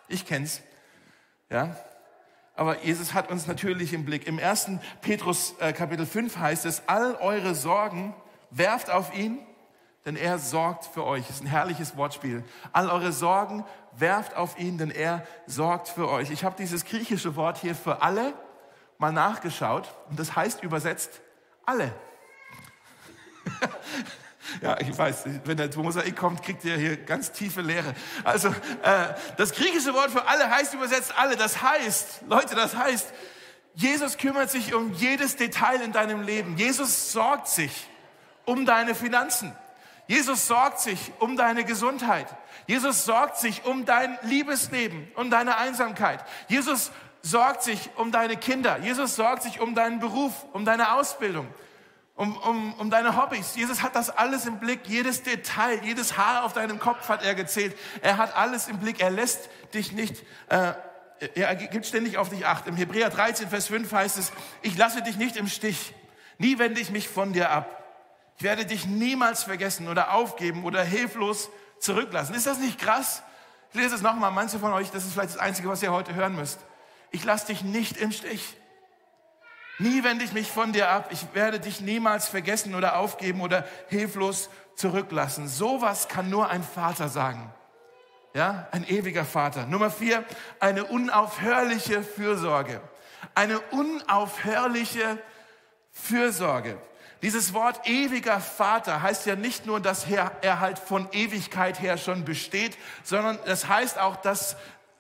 [0.07, 0.61] Ich kenn's.
[1.49, 1.75] Ja,
[2.55, 4.27] aber Jesus hat uns natürlich im Blick.
[4.27, 8.13] Im ersten Petrus äh, Kapitel 5 heißt es, all eure Sorgen
[8.51, 9.39] werft auf ihn,
[10.05, 11.25] denn er sorgt für euch.
[11.27, 12.43] Das ist ein herrliches Wortspiel.
[12.71, 13.65] All eure Sorgen
[13.97, 16.29] werft auf ihn, denn er sorgt für euch.
[16.29, 18.33] Ich habe dieses griechische Wort hier für alle
[18.97, 21.21] mal nachgeschaut und das heißt übersetzt
[21.65, 21.91] alle.
[24.61, 27.93] Ja, ich weiß, wenn der Mosaik kommt, kriegt ihr hier ganz tiefe Lehre.
[28.23, 31.35] Also, äh, das griechische Wort für alle heißt übersetzt alle.
[31.35, 33.13] Das heißt, Leute, das heißt,
[33.75, 36.57] Jesus kümmert sich um jedes Detail in deinem Leben.
[36.57, 37.89] Jesus sorgt sich
[38.45, 39.55] um deine Finanzen.
[40.07, 42.27] Jesus sorgt sich um deine Gesundheit.
[42.67, 46.23] Jesus sorgt sich um dein Liebesleben, um deine Einsamkeit.
[46.49, 48.79] Jesus sorgt sich um deine Kinder.
[48.79, 51.47] Jesus sorgt sich um deinen Beruf, um deine Ausbildung
[52.15, 53.55] um, um, um deine Hobbys.
[53.55, 57.35] Jesus hat das alles im Blick, jedes Detail, jedes Haar auf deinem Kopf hat er
[57.35, 57.75] gezählt.
[58.01, 60.73] Er hat alles im Blick, er lässt dich nicht, äh,
[61.35, 62.67] er gibt ständig auf dich Acht.
[62.67, 65.93] Im Hebräer 13, Vers 5 heißt es, ich lasse dich nicht im Stich,
[66.37, 67.79] nie wende ich mich von dir ab.
[68.37, 71.49] Ich werde dich niemals vergessen oder aufgeben oder hilflos
[71.79, 72.35] zurücklassen.
[72.35, 73.23] Ist das nicht krass?
[73.71, 76.13] Ich lese es nochmal, manche von euch, das ist vielleicht das Einzige, was ihr heute
[76.13, 76.59] hören müsst.
[77.11, 78.57] Ich lasse dich nicht im Stich.
[79.79, 81.09] Nie wende ich mich von dir ab.
[81.11, 85.47] Ich werde dich niemals vergessen oder aufgeben oder hilflos zurücklassen.
[85.47, 87.51] Sowas kann nur ein Vater sagen.
[88.35, 89.65] Ja, ein ewiger Vater.
[89.65, 90.23] Nummer vier,
[90.59, 92.81] eine unaufhörliche Fürsorge.
[93.35, 95.17] Eine unaufhörliche
[95.91, 96.77] Fürsorge.
[97.21, 102.25] Dieses Wort ewiger Vater heißt ja nicht nur, dass er halt von Ewigkeit her schon
[102.25, 104.55] besteht, sondern das heißt auch, dass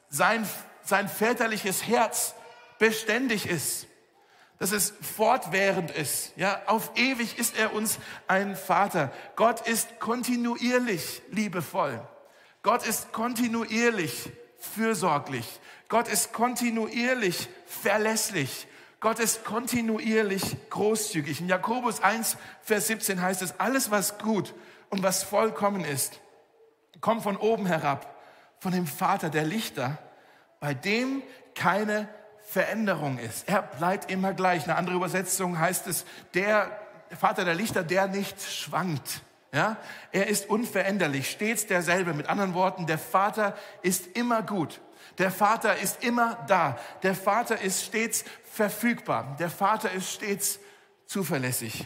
[0.09, 0.47] sein,
[0.83, 2.33] sein väterliches Herz
[2.79, 3.87] beständig ist
[4.63, 6.31] dass es fortwährend ist.
[6.37, 7.99] Ja, auf ewig ist er uns
[8.29, 9.11] ein Vater.
[9.35, 11.99] Gott ist kontinuierlich liebevoll.
[12.61, 15.59] Gott ist kontinuierlich fürsorglich.
[15.89, 18.65] Gott ist kontinuierlich verlässlich.
[19.01, 21.41] Gott ist kontinuierlich großzügig.
[21.41, 24.53] In Jakobus 1, Vers 17 heißt es, alles was gut
[24.89, 26.21] und was vollkommen ist,
[27.01, 28.17] kommt von oben herab,
[28.59, 29.97] von dem Vater der Lichter,
[30.61, 31.21] bei dem
[31.53, 32.07] keine
[32.45, 33.47] Veränderung ist.
[33.47, 34.63] Er bleibt immer gleich.
[34.63, 36.69] Eine andere Übersetzung heißt es, der
[37.19, 39.21] Vater der Lichter, der nicht schwankt.
[39.51, 39.77] Ja?
[40.11, 42.13] Er ist unveränderlich, stets derselbe.
[42.13, 44.81] Mit anderen Worten, der Vater ist immer gut.
[45.17, 46.77] Der Vater ist immer da.
[47.03, 49.35] Der Vater ist stets verfügbar.
[49.39, 50.59] Der Vater ist stets
[51.05, 51.85] zuverlässig.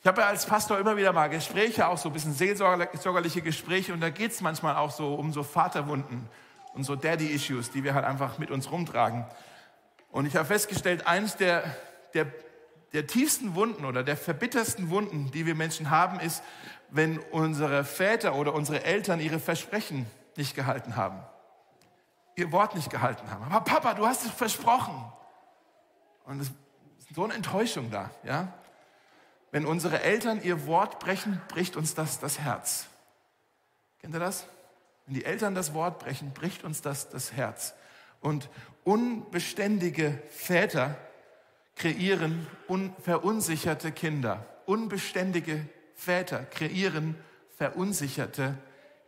[0.00, 3.94] Ich habe ja als Pastor immer wieder mal Gespräche, auch so ein bisschen seelsorgerliche Gespräche,
[3.94, 6.28] und da geht es manchmal auch so um so Vaterwunden
[6.74, 9.24] und so Daddy-Issues, die wir halt einfach mit uns rumtragen.
[10.14, 11.64] Und ich habe festgestellt, eines der,
[12.14, 12.28] der,
[12.92, 16.40] der tiefsten Wunden oder der verbittersten Wunden, die wir Menschen haben, ist,
[16.88, 21.18] wenn unsere Väter oder unsere Eltern ihre Versprechen nicht gehalten haben.
[22.36, 23.42] Ihr Wort nicht gehalten haben.
[23.42, 24.94] Aber Papa, du hast es versprochen.
[26.26, 26.54] Und es ist
[27.12, 28.52] so eine Enttäuschung da, ja.
[29.50, 32.86] Wenn unsere Eltern ihr Wort brechen, bricht uns das das Herz.
[33.98, 34.46] Kennt ihr das?
[35.06, 37.74] Wenn die Eltern das Wort brechen, bricht uns das das Herz.
[38.20, 38.48] Und
[38.84, 40.96] unbeständige Väter
[41.76, 42.46] kreieren
[43.02, 44.46] verunsicherte Kinder.
[44.66, 47.16] Unbeständige Väter kreieren
[47.56, 48.56] verunsicherte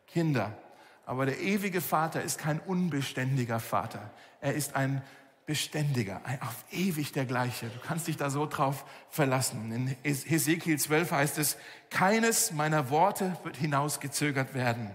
[0.07, 0.57] Kinder.
[1.05, 4.11] Aber der ewige Vater ist kein unbeständiger Vater.
[4.41, 5.03] Er ist ein
[5.47, 7.67] beständiger, ein auf ewig der gleiche.
[7.67, 9.73] Du kannst dich da so drauf verlassen.
[9.73, 11.57] In Hesekiel 12 heißt es,
[11.89, 14.91] keines meiner Worte wird hinausgezögert werden.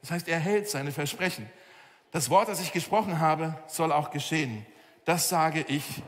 [0.00, 1.50] Das heißt, er hält seine Versprechen.
[2.16, 4.64] Das Wort, das ich gesprochen habe, soll auch geschehen.
[5.04, 6.02] Das sage ich,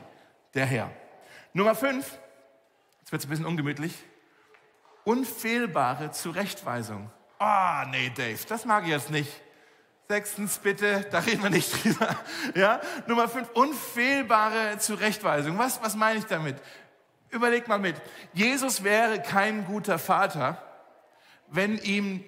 [0.55, 0.89] der Herr.
[1.53, 2.17] Nummer fünf,
[3.01, 3.93] jetzt wird es ein bisschen ungemütlich,
[5.03, 7.11] unfehlbare Zurechtweisung.
[7.37, 9.29] Ah, oh, nee, Dave, das mag ich jetzt nicht.
[10.07, 12.15] Sechstens bitte, da reden wir nicht drüber.
[12.55, 12.81] Ja?
[13.05, 15.59] Nummer fünf, unfehlbare Zurechtweisung.
[15.59, 16.55] Was, was meine ich damit?
[17.29, 17.97] Überleg mal mit.
[18.33, 20.59] Jesus wäre kein guter Vater,
[21.49, 22.25] wenn ihm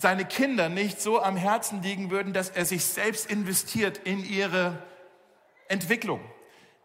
[0.00, 4.82] seine Kinder nicht so am Herzen liegen würden, dass er sich selbst investiert in ihre
[5.68, 6.20] Entwicklung,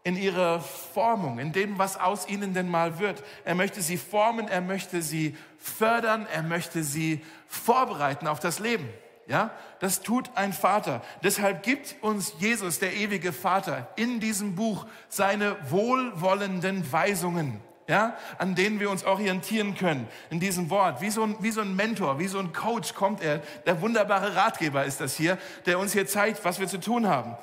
[0.04, 3.24] in ihre Formung, in dem, was aus ihnen denn mal wird.
[3.46, 8.86] Er möchte sie formen, er möchte sie fördern, er möchte sie vorbereiten auf das Leben.
[9.26, 9.50] Ja,
[9.80, 11.02] das tut ein Vater.
[11.24, 18.54] Deshalb gibt uns Jesus, der ewige Vater, in diesem Buch seine wohlwollenden Weisungen ja, an
[18.54, 21.00] denen wir uns orientieren können in diesem Wort.
[21.00, 23.38] Wie so, ein, wie so ein Mentor, wie so ein Coach kommt er.
[23.64, 27.36] Der wunderbare Ratgeber ist das hier, der uns hier zeigt, was wir zu tun haben.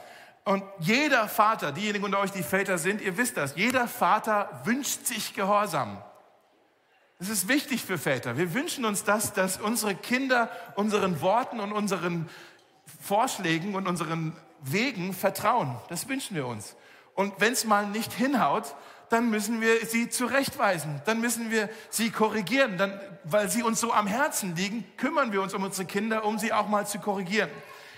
[0.46, 5.06] Und jeder Vater, diejenigen unter euch, die Väter sind, ihr wisst das, jeder Vater wünscht
[5.06, 5.98] sich Gehorsam.
[7.20, 8.38] Das ist wichtig für Väter.
[8.38, 12.30] Wir wünschen uns das, dass unsere Kinder unseren Worten und unseren
[13.02, 15.78] Vorschlägen und unseren Wegen vertrauen.
[15.88, 16.76] Das wünschen wir uns.
[17.16, 18.76] Und wenn es mal nicht hinhaut,
[19.10, 23.94] dann müssen wir sie zurechtweisen, dann müssen wir sie korrigieren, dann, weil sie uns so
[23.94, 27.50] am Herzen liegen, kümmern wir uns um unsere Kinder, um sie auch mal zu korrigieren.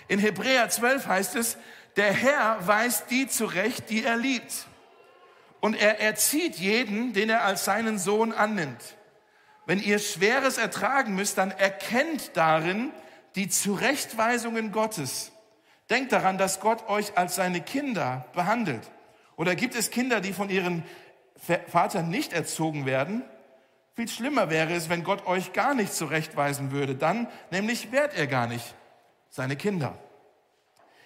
[0.08, 1.56] In Hebräer 12 heißt es,
[1.96, 4.66] der Herr weist die zurecht, die er liebt.
[5.60, 8.96] Und er erzieht jeden, den er als seinen Sohn annimmt.
[9.64, 12.92] Wenn ihr Schweres ertragen müsst, dann erkennt darin
[13.34, 15.32] die Zurechtweisungen Gottes.
[15.90, 18.82] Denkt daran, dass Gott euch als seine Kinder behandelt.
[19.36, 20.82] Oder gibt es Kinder, die von ihren
[21.68, 23.22] Vater nicht erzogen werden,
[23.96, 26.94] viel schlimmer wäre es, wenn Gott euch gar nicht zurechtweisen würde.
[26.94, 28.74] Dann nämlich wärt er gar nicht
[29.30, 29.96] seine Kinder.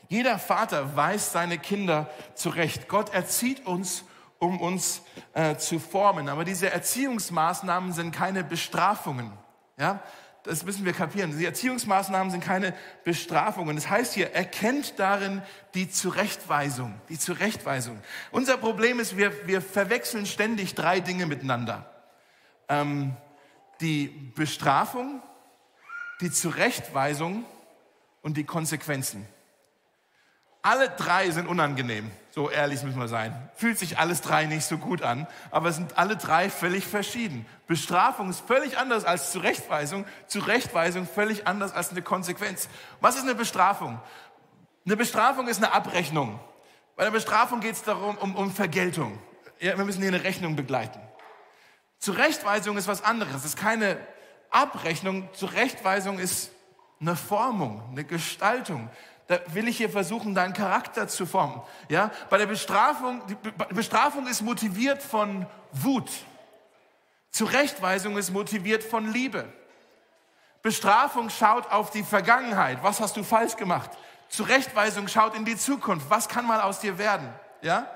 [0.08, 2.88] Jeder Vater weist seine Kinder zurecht.
[2.88, 4.02] Gott erzieht uns,
[4.40, 5.02] um uns
[5.34, 6.28] äh, zu formen.
[6.28, 9.30] Aber diese Erziehungsmaßnahmen sind keine Bestrafungen.
[9.78, 10.02] Ja?
[10.44, 11.36] Das müssen wir kapieren.
[11.38, 12.74] Die Erziehungsmaßnahmen sind keine
[13.04, 13.76] Bestrafungen.
[13.76, 15.42] Das heißt hier, erkennt darin
[15.74, 17.00] die Zurechtweisung.
[17.08, 17.98] Die Zurechtweisung.
[18.30, 21.90] Unser Problem ist, wir, wir verwechseln ständig drei Dinge miteinander.
[22.68, 23.16] Ähm,
[23.80, 25.22] die Bestrafung,
[26.20, 27.44] die Zurechtweisung
[28.22, 29.26] und die Konsequenzen.
[30.62, 32.10] Alle drei sind unangenehm.
[32.32, 33.50] So ehrlich müssen wir sein.
[33.54, 37.46] Fühlt sich alles drei nicht so gut an, aber es sind alle drei völlig verschieden.
[37.66, 42.68] Bestrafung ist völlig anders als Zurechtweisung, Zurechtweisung völlig anders als eine Konsequenz.
[43.00, 44.00] Was ist eine Bestrafung?
[44.86, 46.38] Eine Bestrafung ist eine Abrechnung.
[46.94, 49.18] Bei der Bestrafung geht es darum, um, um Vergeltung.
[49.58, 51.00] Ja, wir müssen hier eine Rechnung begleiten.
[51.98, 53.34] Zurechtweisung ist was anderes.
[53.36, 53.98] Es ist keine
[54.50, 55.28] Abrechnung.
[55.32, 56.50] Zurechtweisung ist
[57.00, 58.90] eine Formung, eine Gestaltung.
[59.30, 61.62] Da will ich hier versuchen, deinen Charakter zu formen.
[61.88, 63.36] Ja, bei der Bestrafung, die
[63.72, 66.10] Bestrafung ist motiviert von Wut.
[67.30, 69.44] Zurechtweisung ist motiviert von Liebe.
[70.62, 72.82] Bestrafung schaut auf die Vergangenheit.
[72.82, 73.92] Was hast du falsch gemacht?
[74.30, 76.10] Zurechtweisung schaut in die Zukunft.
[76.10, 77.32] Was kann mal aus dir werden?
[77.62, 77.88] Ja?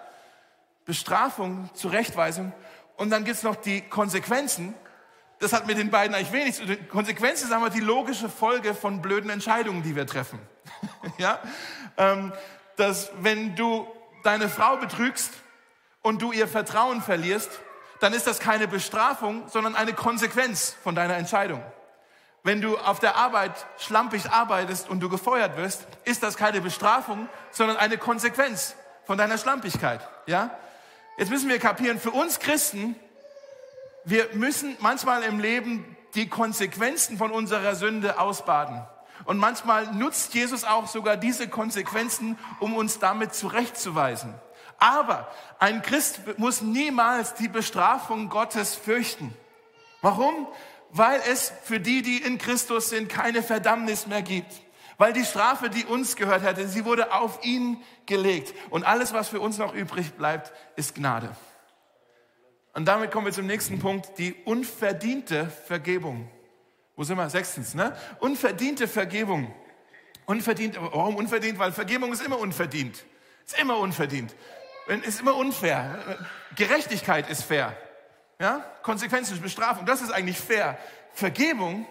[0.85, 2.53] Bestrafung, Zurechtweisung.
[2.97, 4.73] Und dann gibt's noch die Konsequenzen.
[5.41, 6.89] Das hat mit den beiden eigentlich wenig zu tun.
[6.89, 10.39] Konsequenzen ist aber die logische Folge von blöden Entscheidungen, die wir treffen.
[11.19, 11.39] ja?
[11.97, 12.33] Ähm,
[12.77, 13.87] dass wenn du
[14.23, 15.31] deine Frau betrügst
[16.03, 17.51] und du ihr Vertrauen verlierst,
[18.01, 21.63] dann ist das keine Bestrafung, sondern eine Konsequenz von deiner Entscheidung.
[22.43, 27.29] Wenn du auf der Arbeit schlampig arbeitest und du gefeuert wirst, ist das keine Bestrafung,
[27.51, 28.75] sondern eine Konsequenz
[29.07, 30.07] von deiner Schlampigkeit.
[30.27, 30.51] Ja?
[31.17, 32.97] Jetzt müssen wir kapieren, für uns Christen,
[34.05, 38.85] wir müssen manchmal im Leben die Konsequenzen von unserer Sünde ausbaden.
[39.25, 44.35] Und manchmal nutzt Jesus auch sogar diese Konsequenzen, um uns damit zurechtzuweisen.
[44.79, 49.35] Aber ein Christ muss niemals die Bestrafung Gottes fürchten.
[50.03, 50.47] Warum?
[50.91, 54.53] Weil es für die, die in Christus sind, keine Verdammnis mehr gibt.
[54.99, 58.55] Weil die Strafe, die uns gehört hätte, sie wurde auf ihn gelegt.
[58.71, 61.35] Und alles, was für uns noch übrig bleibt, ist Gnade.
[62.75, 66.29] Und damit kommen wir zum nächsten Punkt, die unverdiente Vergebung.
[66.97, 67.29] Wo sind wir?
[67.29, 67.97] Sechstens, ne?
[68.21, 69.53] Unverdiente Vergebung.
[70.27, 71.59] Unverdient, warum unverdient?
[71.59, 73.05] Weil Vergebung ist immer unverdient.
[73.47, 74.35] Ist immer unverdient.
[75.05, 75.99] Ist immer unfair.
[76.57, 77.77] Gerechtigkeit ist fair.
[78.39, 78.65] Ja?
[78.83, 80.79] Konsequenzen, Bestrafung, das ist eigentlich fair.
[81.13, 81.87] Vergebung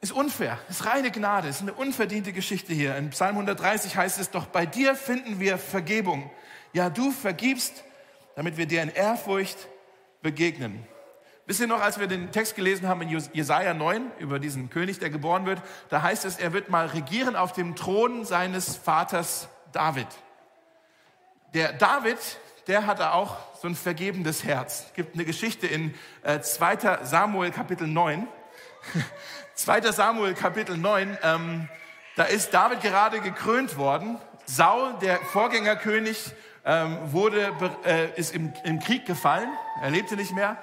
[0.00, 2.96] ist unfair, ist reine Gnade, ist eine unverdiente Geschichte hier.
[2.96, 6.30] In Psalm 130 heißt es doch, bei dir finden wir Vergebung.
[6.72, 7.84] Ja, du vergibst,
[8.36, 9.68] damit wir dir in Ehrfurcht
[10.22, 10.86] begegnen.
[11.48, 14.98] Wisst ihr noch, als wir den Text gelesen haben in Jesaja 9 über diesen König,
[14.98, 19.48] der geboren wird, da heißt es, er wird mal regieren auf dem Thron seines Vaters
[19.72, 20.08] David.
[21.54, 22.18] Der David,
[22.66, 24.88] der hatte auch so ein vergebendes Herz.
[24.88, 27.04] Es gibt eine Geschichte in äh, 2.
[27.04, 28.28] Samuel Kapitel 9.
[29.54, 29.80] 2.
[29.92, 31.68] Samuel Kapitel 9, ähm,
[32.16, 34.18] da ist David gerade gekrönt worden.
[34.44, 36.30] Saul, der Vorgängerkönig,
[36.66, 37.54] ähm, wurde,
[37.86, 39.48] äh, ist im, im Krieg gefallen.
[39.80, 40.58] Er lebte nicht mehr.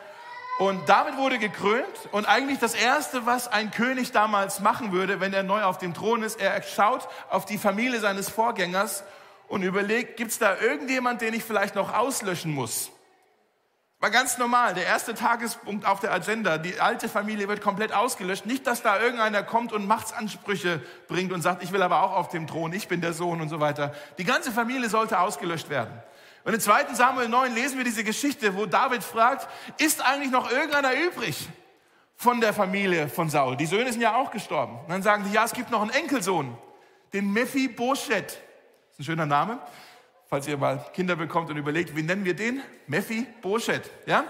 [0.58, 5.34] Und David wurde gekrönt und eigentlich das Erste, was ein König damals machen würde, wenn
[5.34, 9.04] er neu auf dem Thron ist, er schaut auf die Familie seines Vorgängers
[9.50, 12.90] und überlegt, gibt es da irgendjemand, den ich vielleicht noch auslöschen muss?
[14.00, 18.46] War ganz normal, der erste Tagespunkt auf der Agenda, die alte Familie wird komplett ausgelöscht.
[18.46, 22.30] Nicht, dass da irgendeiner kommt und Machtsansprüche bringt und sagt, ich will aber auch auf
[22.30, 23.94] dem Thron, ich bin der Sohn und so weiter.
[24.18, 25.92] Die ganze Familie sollte ausgelöscht werden.
[26.46, 26.94] Und in 2.
[26.94, 29.48] Samuel 9 lesen wir diese Geschichte, wo David fragt,
[29.82, 31.50] ist eigentlich noch irgendeiner übrig
[32.16, 33.58] von der Familie von Saul?
[33.58, 34.78] Die Söhne sind ja auch gestorben.
[34.80, 36.56] Und dann sagen sie, ja, es gibt noch einen Enkelsohn,
[37.14, 38.28] den Mephibosheth.
[38.28, 39.60] Das ist ein schöner Name.
[40.28, 42.62] Falls ihr mal Kinder bekommt und überlegt, wie nennen wir den?
[42.86, 44.26] Mephibosheth, ja?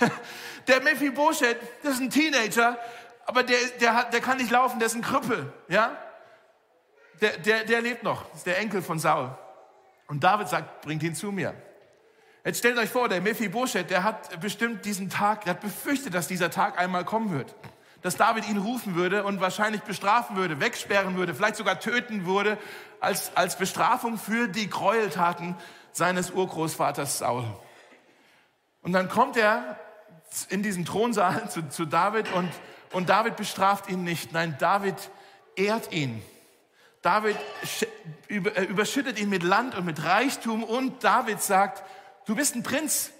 [0.68, 2.76] Der Mephibosheth, das ist ein Teenager,
[3.24, 5.96] aber der, der, hat, der kann nicht laufen, der ist ein Krüppel, ja?
[7.20, 9.30] Der, der, der lebt noch, das ist der Enkel von Saul.
[10.06, 11.54] Und David sagt, bringt ihn zu mir.
[12.44, 16.28] Jetzt stellt euch vor, der Mephibosheth, der hat bestimmt diesen Tag, der hat befürchtet, dass
[16.28, 17.56] dieser Tag einmal kommen wird.
[18.02, 22.56] Dass David ihn rufen würde und wahrscheinlich bestrafen würde, wegsperren würde, vielleicht sogar töten würde,
[23.00, 25.56] als, als Bestrafung für die Gräueltaten
[25.90, 27.44] seines Urgroßvaters Saul.
[28.82, 29.80] Und dann kommt er
[30.48, 32.50] in diesen Thronsaal zu, zu David und,
[32.92, 34.32] und David bestraft ihn nicht.
[34.32, 35.10] Nein, David
[35.56, 36.22] ehrt ihn.
[37.06, 37.36] David
[38.28, 41.84] äh, überschüttet ihn mit Land und mit Reichtum und David sagt,
[42.26, 43.12] du bist ein Prinz,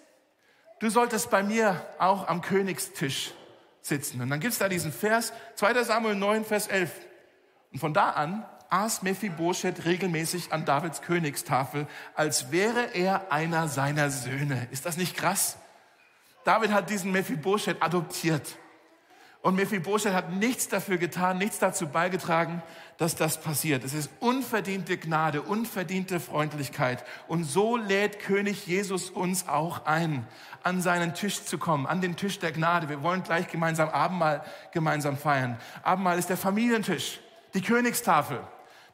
[0.80, 3.32] du solltest bei mir auch am Königstisch
[3.80, 4.20] sitzen.
[4.20, 6.90] Und dann gibt es da diesen Vers, 2 Samuel 9, Vers 11.
[7.72, 14.10] Und von da an aß Mephibosheth regelmäßig an Davids Königstafel, als wäre er einer seiner
[14.10, 14.66] Söhne.
[14.72, 15.58] Ist das nicht krass?
[16.42, 18.56] David hat diesen Mephibosheth adoptiert.
[19.42, 22.62] Und Mephibosheth hat nichts dafür getan, nichts dazu beigetragen,
[22.98, 23.84] dass das passiert.
[23.84, 27.04] Es ist unverdiente Gnade, unverdiente Freundlichkeit.
[27.28, 30.26] Und so lädt König Jesus uns auch ein,
[30.62, 32.88] an seinen Tisch zu kommen, an den Tisch der Gnade.
[32.88, 35.58] Wir wollen gleich gemeinsam Abendmahl gemeinsam feiern.
[35.82, 37.20] Abendmahl ist der Familientisch,
[37.54, 38.40] die Königstafel.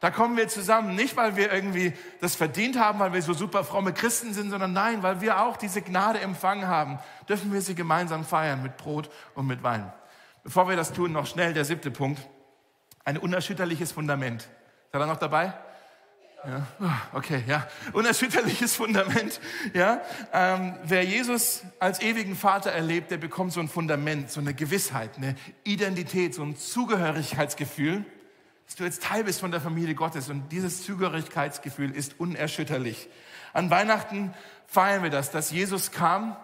[0.01, 3.63] Da kommen wir zusammen, nicht weil wir irgendwie das verdient haben, weil wir so super
[3.63, 7.77] fromme Christen sind, sondern nein, weil wir auch diese Gnade empfangen haben, dürfen wir sie
[7.77, 9.93] gemeinsam feiern mit Brot und mit Wein.
[10.45, 12.21] Bevor wir das tun, noch schnell der siebte Punkt.
[13.05, 14.49] Ein unerschütterliches Fundament.
[14.93, 15.55] Seid ihr noch dabei?
[16.45, 17.69] Ja, oh, okay, ja.
[17.93, 19.41] Unerschütterliches Fundament,
[19.75, 20.01] ja.
[20.33, 25.17] Ähm, wer Jesus als ewigen Vater erlebt, der bekommt so ein Fundament, so eine Gewissheit,
[25.17, 28.05] eine Identität, so ein Zugehörigkeitsgefühl,
[28.67, 30.29] dass du jetzt Teil bist von der Familie Gottes.
[30.31, 33.09] Und dieses Zugehörigkeitsgefühl ist unerschütterlich.
[33.53, 34.35] An Weihnachten
[34.67, 36.37] feiern wir das, dass Jesus kam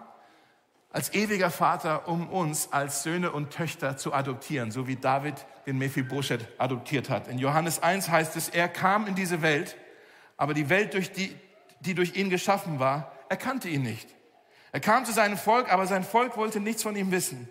[0.91, 5.77] als ewiger Vater, um uns als Söhne und Töchter zu adoptieren, so wie David den
[5.77, 7.27] Mephibosheth adoptiert hat.
[7.27, 9.77] In Johannes 1 heißt es, er kam in diese Welt,
[10.35, 11.35] aber die Welt, durch die,
[11.81, 14.09] die durch ihn geschaffen war, erkannte ihn nicht.
[14.71, 17.49] Er kam zu seinem Volk, aber sein Volk wollte nichts von ihm wissen.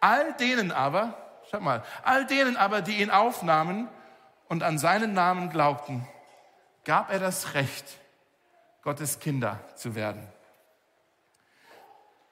[0.00, 1.14] All denen aber,
[1.50, 3.88] schau mal, all denen aber, die ihn aufnahmen
[4.48, 6.06] und an seinen Namen glaubten,
[6.84, 7.84] gab er das Recht,
[8.82, 10.26] Gottes Kinder zu werden.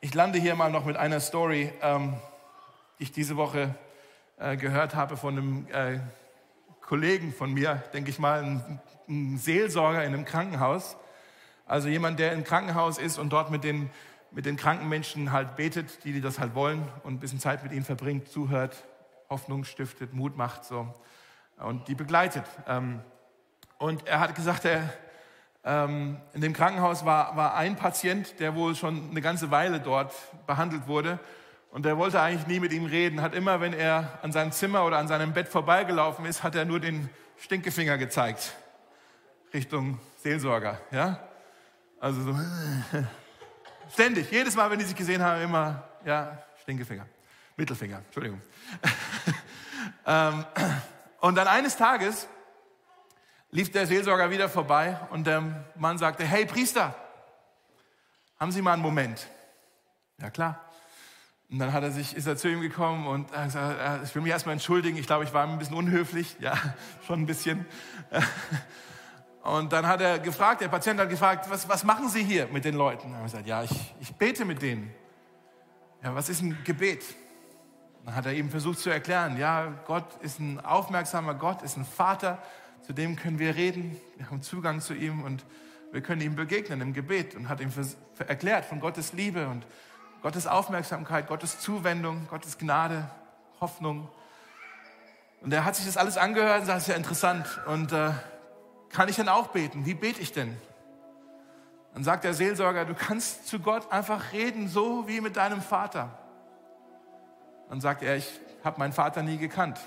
[0.01, 2.15] Ich lande hier mal noch mit einer Story, ähm,
[2.99, 3.75] die ich diese Woche
[4.39, 5.99] äh, gehört habe von einem äh,
[6.81, 10.97] Kollegen von mir, denke ich mal, ein, ein Seelsorger in einem Krankenhaus.
[11.67, 13.91] Also jemand, der im Krankenhaus ist und dort mit den,
[14.31, 17.65] mit den kranken Menschen halt betet, die, die das halt wollen und ein bisschen Zeit
[17.65, 18.85] mit ihnen verbringt, zuhört,
[19.29, 20.95] Hoffnung stiftet, Mut macht so
[21.57, 22.45] und die begleitet.
[22.69, 23.01] Ähm,
[23.79, 24.93] und er hat gesagt, er,
[25.65, 30.15] ähm, in dem Krankenhaus war, war ein Patient, der wohl schon eine ganze Weile dort
[30.47, 31.19] behandelt wurde.
[31.71, 34.85] Und der wollte eigentlich nie mit ihm reden, hat immer, wenn er an seinem Zimmer
[34.85, 38.55] oder an seinem Bett vorbeigelaufen ist, hat er nur den Stinkefinger gezeigt.
[39.53, 41.21] Richtung Seelsorger, ja?
[42.01, 42.35] Also so,
[43.93, 47.07] ständig, jedes Mal, wenn die sich gesehen haben, immer, ja, Stinkefinger.
[47.57, 48.41] Mittelfinger, Entschuldigung.
[50.07, 50.45] ähm,
[51.21, 52.29] und dann eines Tages
[53.51, 56.95] lief der Seelsorger wieder vorbei und der Mann sagte, hey Priester,
[58.39, 59.29] haben Sie mal einen Moment?
[60.21, 60.61] Ja klar.
[61.51, 64.21] Und dann hat er sich, ist er zu ihm gekommen und er gesagt, ich will
[64.21, 66.57] mich erstmal entschuldigen, ich glaube, ich war ein bisschen unhöflich, ja,
[67.07, 67.67] schon ein bisschen.
[69.41, 72.67] Und dann hat er gefragt, der Patient hat gefragt, was, was machen Sie hier mit
[72.67, 73.13] den Leuten?
[73.13, 74.93] Er hat gesagt, ja, ich, ich bete mit denen.
[76.03, 77.03] Ja, was ist ein Gebet?
[78.05, 81.87] Dann hat er ihm versucht zu erklären, ja, Gott ist ein aufmerksamer Gott, ist ein
[81.87, 82.43] Vater,
[82.83, 85.45] zu dem können wir reden, wir haben Zugang zu ihm und
[85.93, 87.71] wir können ihm begegnen im Gebet und hat ihm
[88.19, 89.67] erklärt von Gottes Liebe und
[90.23, 93.09] Gottes Aufmerksamkeit, Gottes Zuwendung, Gottes Gnade,
[93.61, 94.09] Hoffnung.
[95.41, 97.47] Und er hat sich das alles angehört und sagt, das ist ja interessant.
[97.67, 98.11] Und äh,
[98.91, 99.87] kann ich denn auch beten?
[99.87, 100.57] Wie bete ich denn?
[101.95, 106.19] Dann sagt der Seelsorger, du kannst zu Gott einfach reden, so wie mit deinem Vater.
[107.69, 109.81] Dann sagt er, ich habe meinen Vater nie gekannt,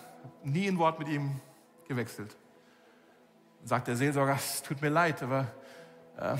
[0.43, 1.39] nie ein Wort mit ihm
[1.87, 2.35] gewechselt.
[3.63, 5.47] Sagt der Seelsorger, es tut mir leid, aber
[6.17, 6.35] äh,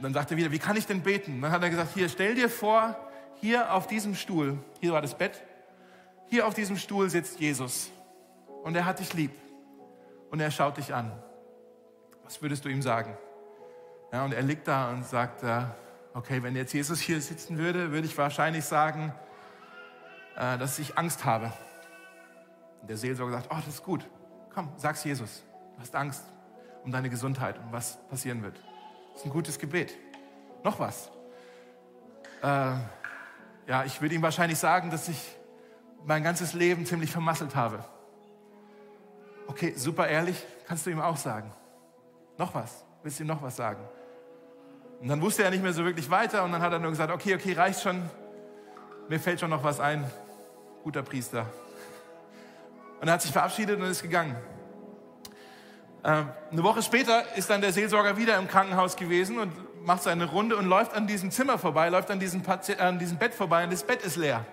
[0.00, 1.40] dann sagt er wieder, wie kann ich denn beten?
[1.40, 2.96] Dann hat er gesagt, hier, stell dir vor,
[3.40, 5.42] hier auf diesem Stuhl, hier war das Bett,
[6.28, 7.90] hier auf diesem Stuhl sitzt Jesus
[8.62, 9.32] und er hat dich lieb
[10.30, 11.12] und er schaut dich an.
[12.24, 13.16] Was würdest du ihm sagen?
[14.12, 15.62] Ja, und er liegt da und sagt, äh,
[16.14, 19.12] okay, wenn jetzt Jesus hier sitzen würde, würde ich wahrscheinlich sagen,
[20.36, 21.52] äh, dass ich Angst habe.
[22.80, 24.06] Und der Seelsorger sagt, oh, das ist gut.
[24.54, 25.42] Komm, sag's Jesus.
[25.74, 26.24] Du hast Angst
[26.84, 28.56] um deine Gesundheit und was passieren wird.
[29.12, 29.96] Das ist ein gutes Gebet.
[30.64, 31.10] Noch was.
[32.42, 32.46] Äh,
[33.66, 35.36] ja, ich würde ihm wahrscheinlich sagen, dass ich
[36.04, 37.84] mein ganzes Leben ziemlich vermasselt habe.
[39.46, 41.52] Okay, super ehrlich, kannst du ihm auch sagen.
[42.38, 42.84] Noch was?
[43.02, 43.82] Willst du ihm noch was sagen?
[45.00, 47.12] Und dann wusste er nicht mehr so wirklich weiter und dann hat er nur gesagt,
[47.12, 48.08] okay, okay, reicht schon.
[49.08, 50.08] Mir fällt schon noch was ein.
[50.84, 51.46] Guter Priester.
[53.00, 54.36] Und er hat sich verabschiedet und ist gegangen.
[56.04, 59.52] Ähm, eine Woche später ist dann der Seelsorger wieder im Krankenhaus gewesen und
[59.84, 63.18] macht seine Runde und läuft an diesem Zimmer vorbei, läuft an diesem, Patient, an diesem
[63.18, 64.44] Bett vorbei und das Bett ist leer.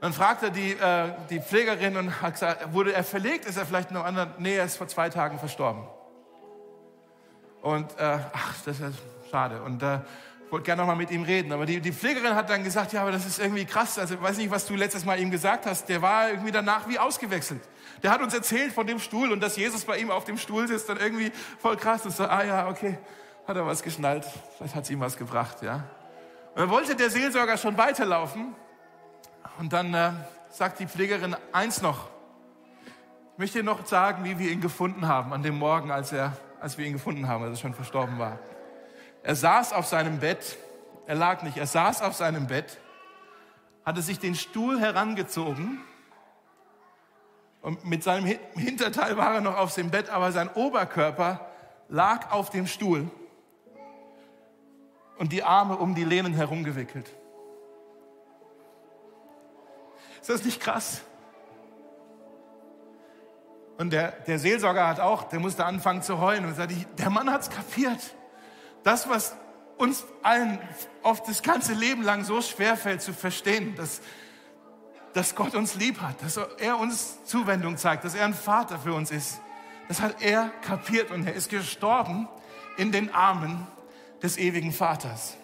[0.00, 3.46] Dann fragt er die, äh, die Pflegerin und hat gesagt, wurde er verlegt?
[3.46, 4.30] Ist er vielleicht noch anderen?
[4.38, 5.82] Nee, er ist vor zwei Tagen verstorben.
[7.62, 8.98] Und äh, ach, das ist
[9.30, 9.62] schade.
[9.62, 10.00] Und äh,
[10.46, 11.52] ich wollte gerne noch mal mit ihm reden.
[11.52, 13.98] Aber die, die Pflegerin hat dann gesagt, ja, aber das ist irgendwie krass.
[13.98, 15.88] Also ich weiß nicht, was du letztes Mal ihm gesagt hast.
[15.88, 17.62] Der war irgendwie danach wie ausgewechselt.
[18.02, 20.68] Der hat uns erzählt von dem Stuhl und dass Jesus bei ihm auf dem Stuhl
[20.68, 22.04] sitzt, dann irgendwie voll krass.
[22.04, 22.98] Und so, ah ja, okay,
[23.46, 24.26] hat er was geschnallt.
[24.56, 25.84] Vielleicht hat es ihm was gebracht, ja.
[26.54, 28.54] Und dann wollte der Seelsorger schon weiterlaufen.
[29.58, 30.12] Und dann äh,
[30.50, 32.08] sagt die Pflegerin eins noch.
[33.32, 36.36] Ich möchte dir noch sagen, wie wir ihn gefunden haben an dem Morgen, als, er,
[36.60, 38.38] als wir ihn gefunden haben, als er schon verstorben war.
[39.24, 40.58] Er saß auf seinem Bett,
[41.06, 42.78] er lag nicht, er saß auf seinem Bett,
[43.82, 45.80] hatte sich den Stuhl herangezogen
[47.62, 51.40] und mit seinem Hinterteil war er noch auf dem Bett, aber sein Oberkörper
[51.88, 53.10] lag auf dem Stuhl
[55.16, 57.10] und die Arme um die Lehnen herumgewickelt.
[60.20, 61.00] Ist das nicht krass?
[63.78, 67.30] Und der, der Seelsorger hat auch, der musste anfangen zu heulen und sagte, der Mann
[67.30, 68.14] hat es kapiert.
[68.84, 69.34] Das, was
[69.76, 70.60] uns allen
[71.02, 74.00] oft das ganze Leben lang so schwer fällt zu verstehen, dass
[75.14, 78.92] dass Gott uns lieb hat, dass er uns Zuwendung zeigt, dass er ein Vater für
[78.92, 79.40] uns ist.
[79.88, 82.28] Das hat er kapiert und er ist gestorben
[82.76, 83.66] in den Armen
[84.22, 85.36] des ewigen Vaters.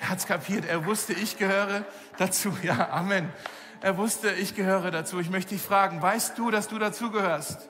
[0.00, 1.84] Er hat es kapiert, er wusste, ich gehöre
[2.18, 2.52] dazu.
[2.62, 3.32] Ja, Amen.
[3.80, 5.20] Er wusste, ich gehöre dazu.
[5.20, 7.68] Ich möchte dich fragen, weißt du, dass du dazugehörst?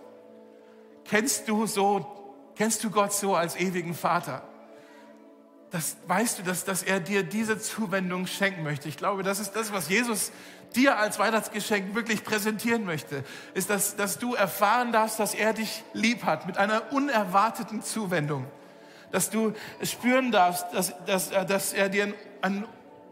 [1.05, 4.43] Kennst du so, kennst du Gott so als ewigen Vater?
[5.71, 8.89] Das, weißt du, dass, dass er dir diese Zuwendung schenken möchte?
[8.89, 10.31] Ich glaube, das ist das, was Jesus
[10.75, 15.83] dir als Weihnachtsgeschenk wirklich präsentieren möchte, ist, dass, dass du erfahren darfst, dass er dich
[15.93, 18.47] lieb hat mit einer unerwarteten Zuwendung.
[19.11, 19.53] Dass du
[19.83, 22.65] spüren darfst, dass, dass, dass er dir ein, ein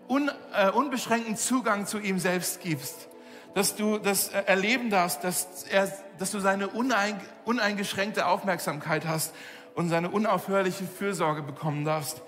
[0.09, 3.09] un, äh, unbeschränkten Zugang zu ihm selbst gibst.
[3.55, 9.32] Dass du das äh, erleben darfst, dass, er, dass du seine unein, uneingeschränkte Aufmerksamkeit hast
[9.75, 12.23] und seine unaufhörliche Fürsorge bekommen darfst.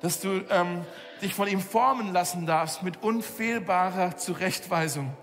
[0.00, 0.84] Dass du ähm,
[1.22, 5.16] dich von ihm formen lassen darfst mit unfehlbarer Zurechtweisung.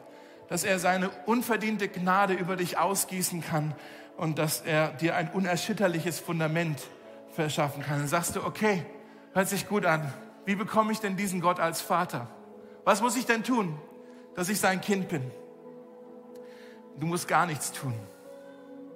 [0.49, 3.75] Dass er seine unverdiente Gnade über dich ausgießen kann
[4.17, 6.81] und dass er dir ein unerschütterliches Fundament
[7.31, 7.99] verschaffen kann.
[7.99, 8.85] Dann sagst du, okay,
[9.33, 10.11] hört sich gut an.
[10.45, 12.27] Wie bekomme ich denn diesen Gott als Vater?
[12.83, 13.79] Was muss ich denn tun,
[14.35, 15.31] dass ich sein Kind bin?
[16.99, 17.93] Du musst gar nichts tun.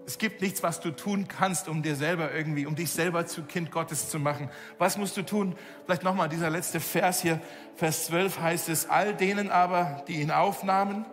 [0.07, 3.43] Es gibt nichts, was du tun kannst, um dir selber irgendwie, um dich selber zu
[3.43, 4.49] Kind Gottes zu machen.
[4.77, 5.53] Was musst du tun?
[5.83, 7.41] Vielleicht nochmal dieser letzte Vers hier,
[7.75, 11.05] Vers 12 heißt es, all denen aber, die ihn aufnahmen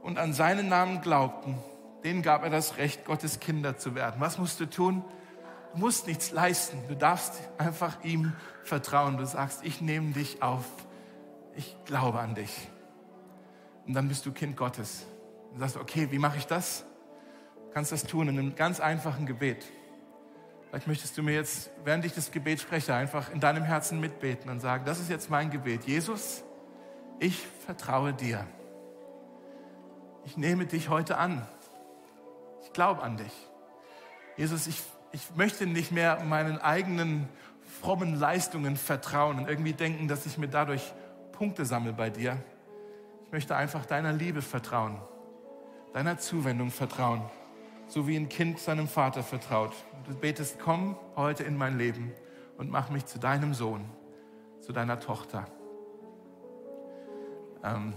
[0.00, 1.58] und an seinen Namen glaubten,
[2.04, 4.20] denen gab er das Recht, Gottes Kinder zu werden.
[4.20, 5.04] Was musst du tun?
[5.72, 6.78] Du musst nichts leisten.
[6.86, 8.32] Du darfst einfach ihm
[8.62, 9.16] vertrauen.
[9.16, 10.64] Du sagst, ich nehme dich auf.
[11.56, 12.68] Ich glaube an dich.
[13.88, 15.04] Und dann bist du Kind Gottes.
[15.52, 16.84] Du sagst, okay, wie mache ich das?
[17.76, 19.62] Kannst das tun in einem ganz einfachen Gebet.
[20.70, 24.50] Vielleicht möchtest du mir jetzt, während ich das Gebet spreche, einfach in deinem Herzen mitbeten
[24.50, 25.84] und sagen, das ist jetzt mein Gebet.
[25.84, 26.42] Jesus,
[27.20, 28.46] ich vertraue dir.
[30.24, 31.46] Ich nehme dich heute an.
[32.62, 33.46] Ich glaube an dich.
[34.38, 37.28] Jesus, ich, ich möchte nicht mehr meinen eigenen
[37.82, 40.94] frommen Leistungen vertrauen und irgendwie denken, dass ich mir dadurch
[41.32, 42.38] Punkte sammle bei dir.
[43.26, 44.96] Ich möchte einfach deiner Liebe vertrauen,
[45.92, 47.20] deiner Zuwendung vertrauen,
[47.86, 49.72] so wie ein Kind seinem Vater vertraut.
[50.06, 52.12] Du betest, komm heute in mein Leben
[52.58, 53.84] und mach mich zu deinem Sohn,
[54.60, 55.46] zu deiner Tochter.
[57.64, 57.94] Ähm,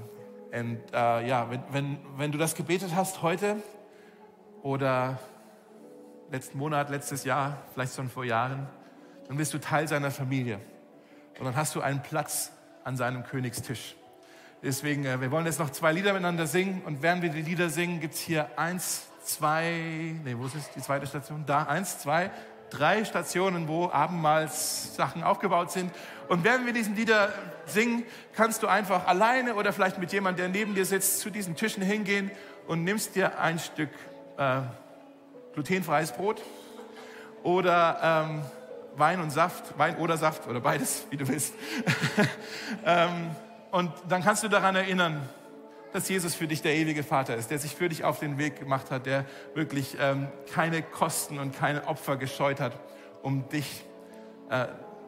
[0.52, 3.58] und äh, ja, wenn, wenn, wenn du das gebetet hast heute,
[4.64, 5.20] oder
[6.32, 8.68] letzten Monat, letztes Jahr, vielleicht schon vor Jahren,
[9.28, 10.60] dann bist du Teil seiner Familie.
[11.38, 12.52] Und dann hast du einen Platz
[12.84, 13.96] an seinem Königstisch.
[14.62, 16.82] Deswegen, äh, wir wollen jetzt noch zwei Lieder miteinander singen.
[16.86, 20.82] Und während wir die Lieder singen, gibt es hier eins, zwei, nee, wo ist die
[20.82, 21.44] zweite Station?
[21.46, 22.32] Da, eins, zwei,
[22.70, 25.92] drei Stationen, wo Abendmahlssachen aufgebaut sind.
[26.28, 27.34] Und während wir diesen Lieder
[27.66, 28.04] singen,
[28.34, 31.84] kannst du einfach alleine oder vielleicht mit jemandem, der neben dir sitzt, zu diesen Tischen
[31.84, 32.32] hingehen
[32.68, 33.90] und nimmst dir ein Stück
[34.38, 34.62] äh,
[35.54, 36.42] glutenfreies Brot
[37.44, 38.42] oder ähm,
[38.96, 41.54] Wein und Saft, Wein oder Saft oder beides, wie du willst.
[42.86, 43.32] ähm,
[43.72, 45.28] und dann kannst du daran erinnern,
[45.94, 48.60] dass Jesus für dich der ewige Vater ist, der sich für dich auf den Weg
[48.60, 49.26] gemacht hat, der
[49.56, 52.74] wirklich ähm, keine Kosten und keine Opfer gescheut hat,
[53.24, 53.84] um dich
[54.50, 54.68] äh,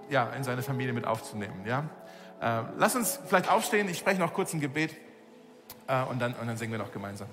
[0.09, 1.65] ja, in seine Familie mit aufzunehmen.
[1.65, 1.89] Ja?
[2.41, 4.95] Äh, lass uns vielleicht aufstehen, ich spreche noch kurz ein Gebet
[5.87, 7.27] äh, und, dann, und dann singen wir noch gemeinsam.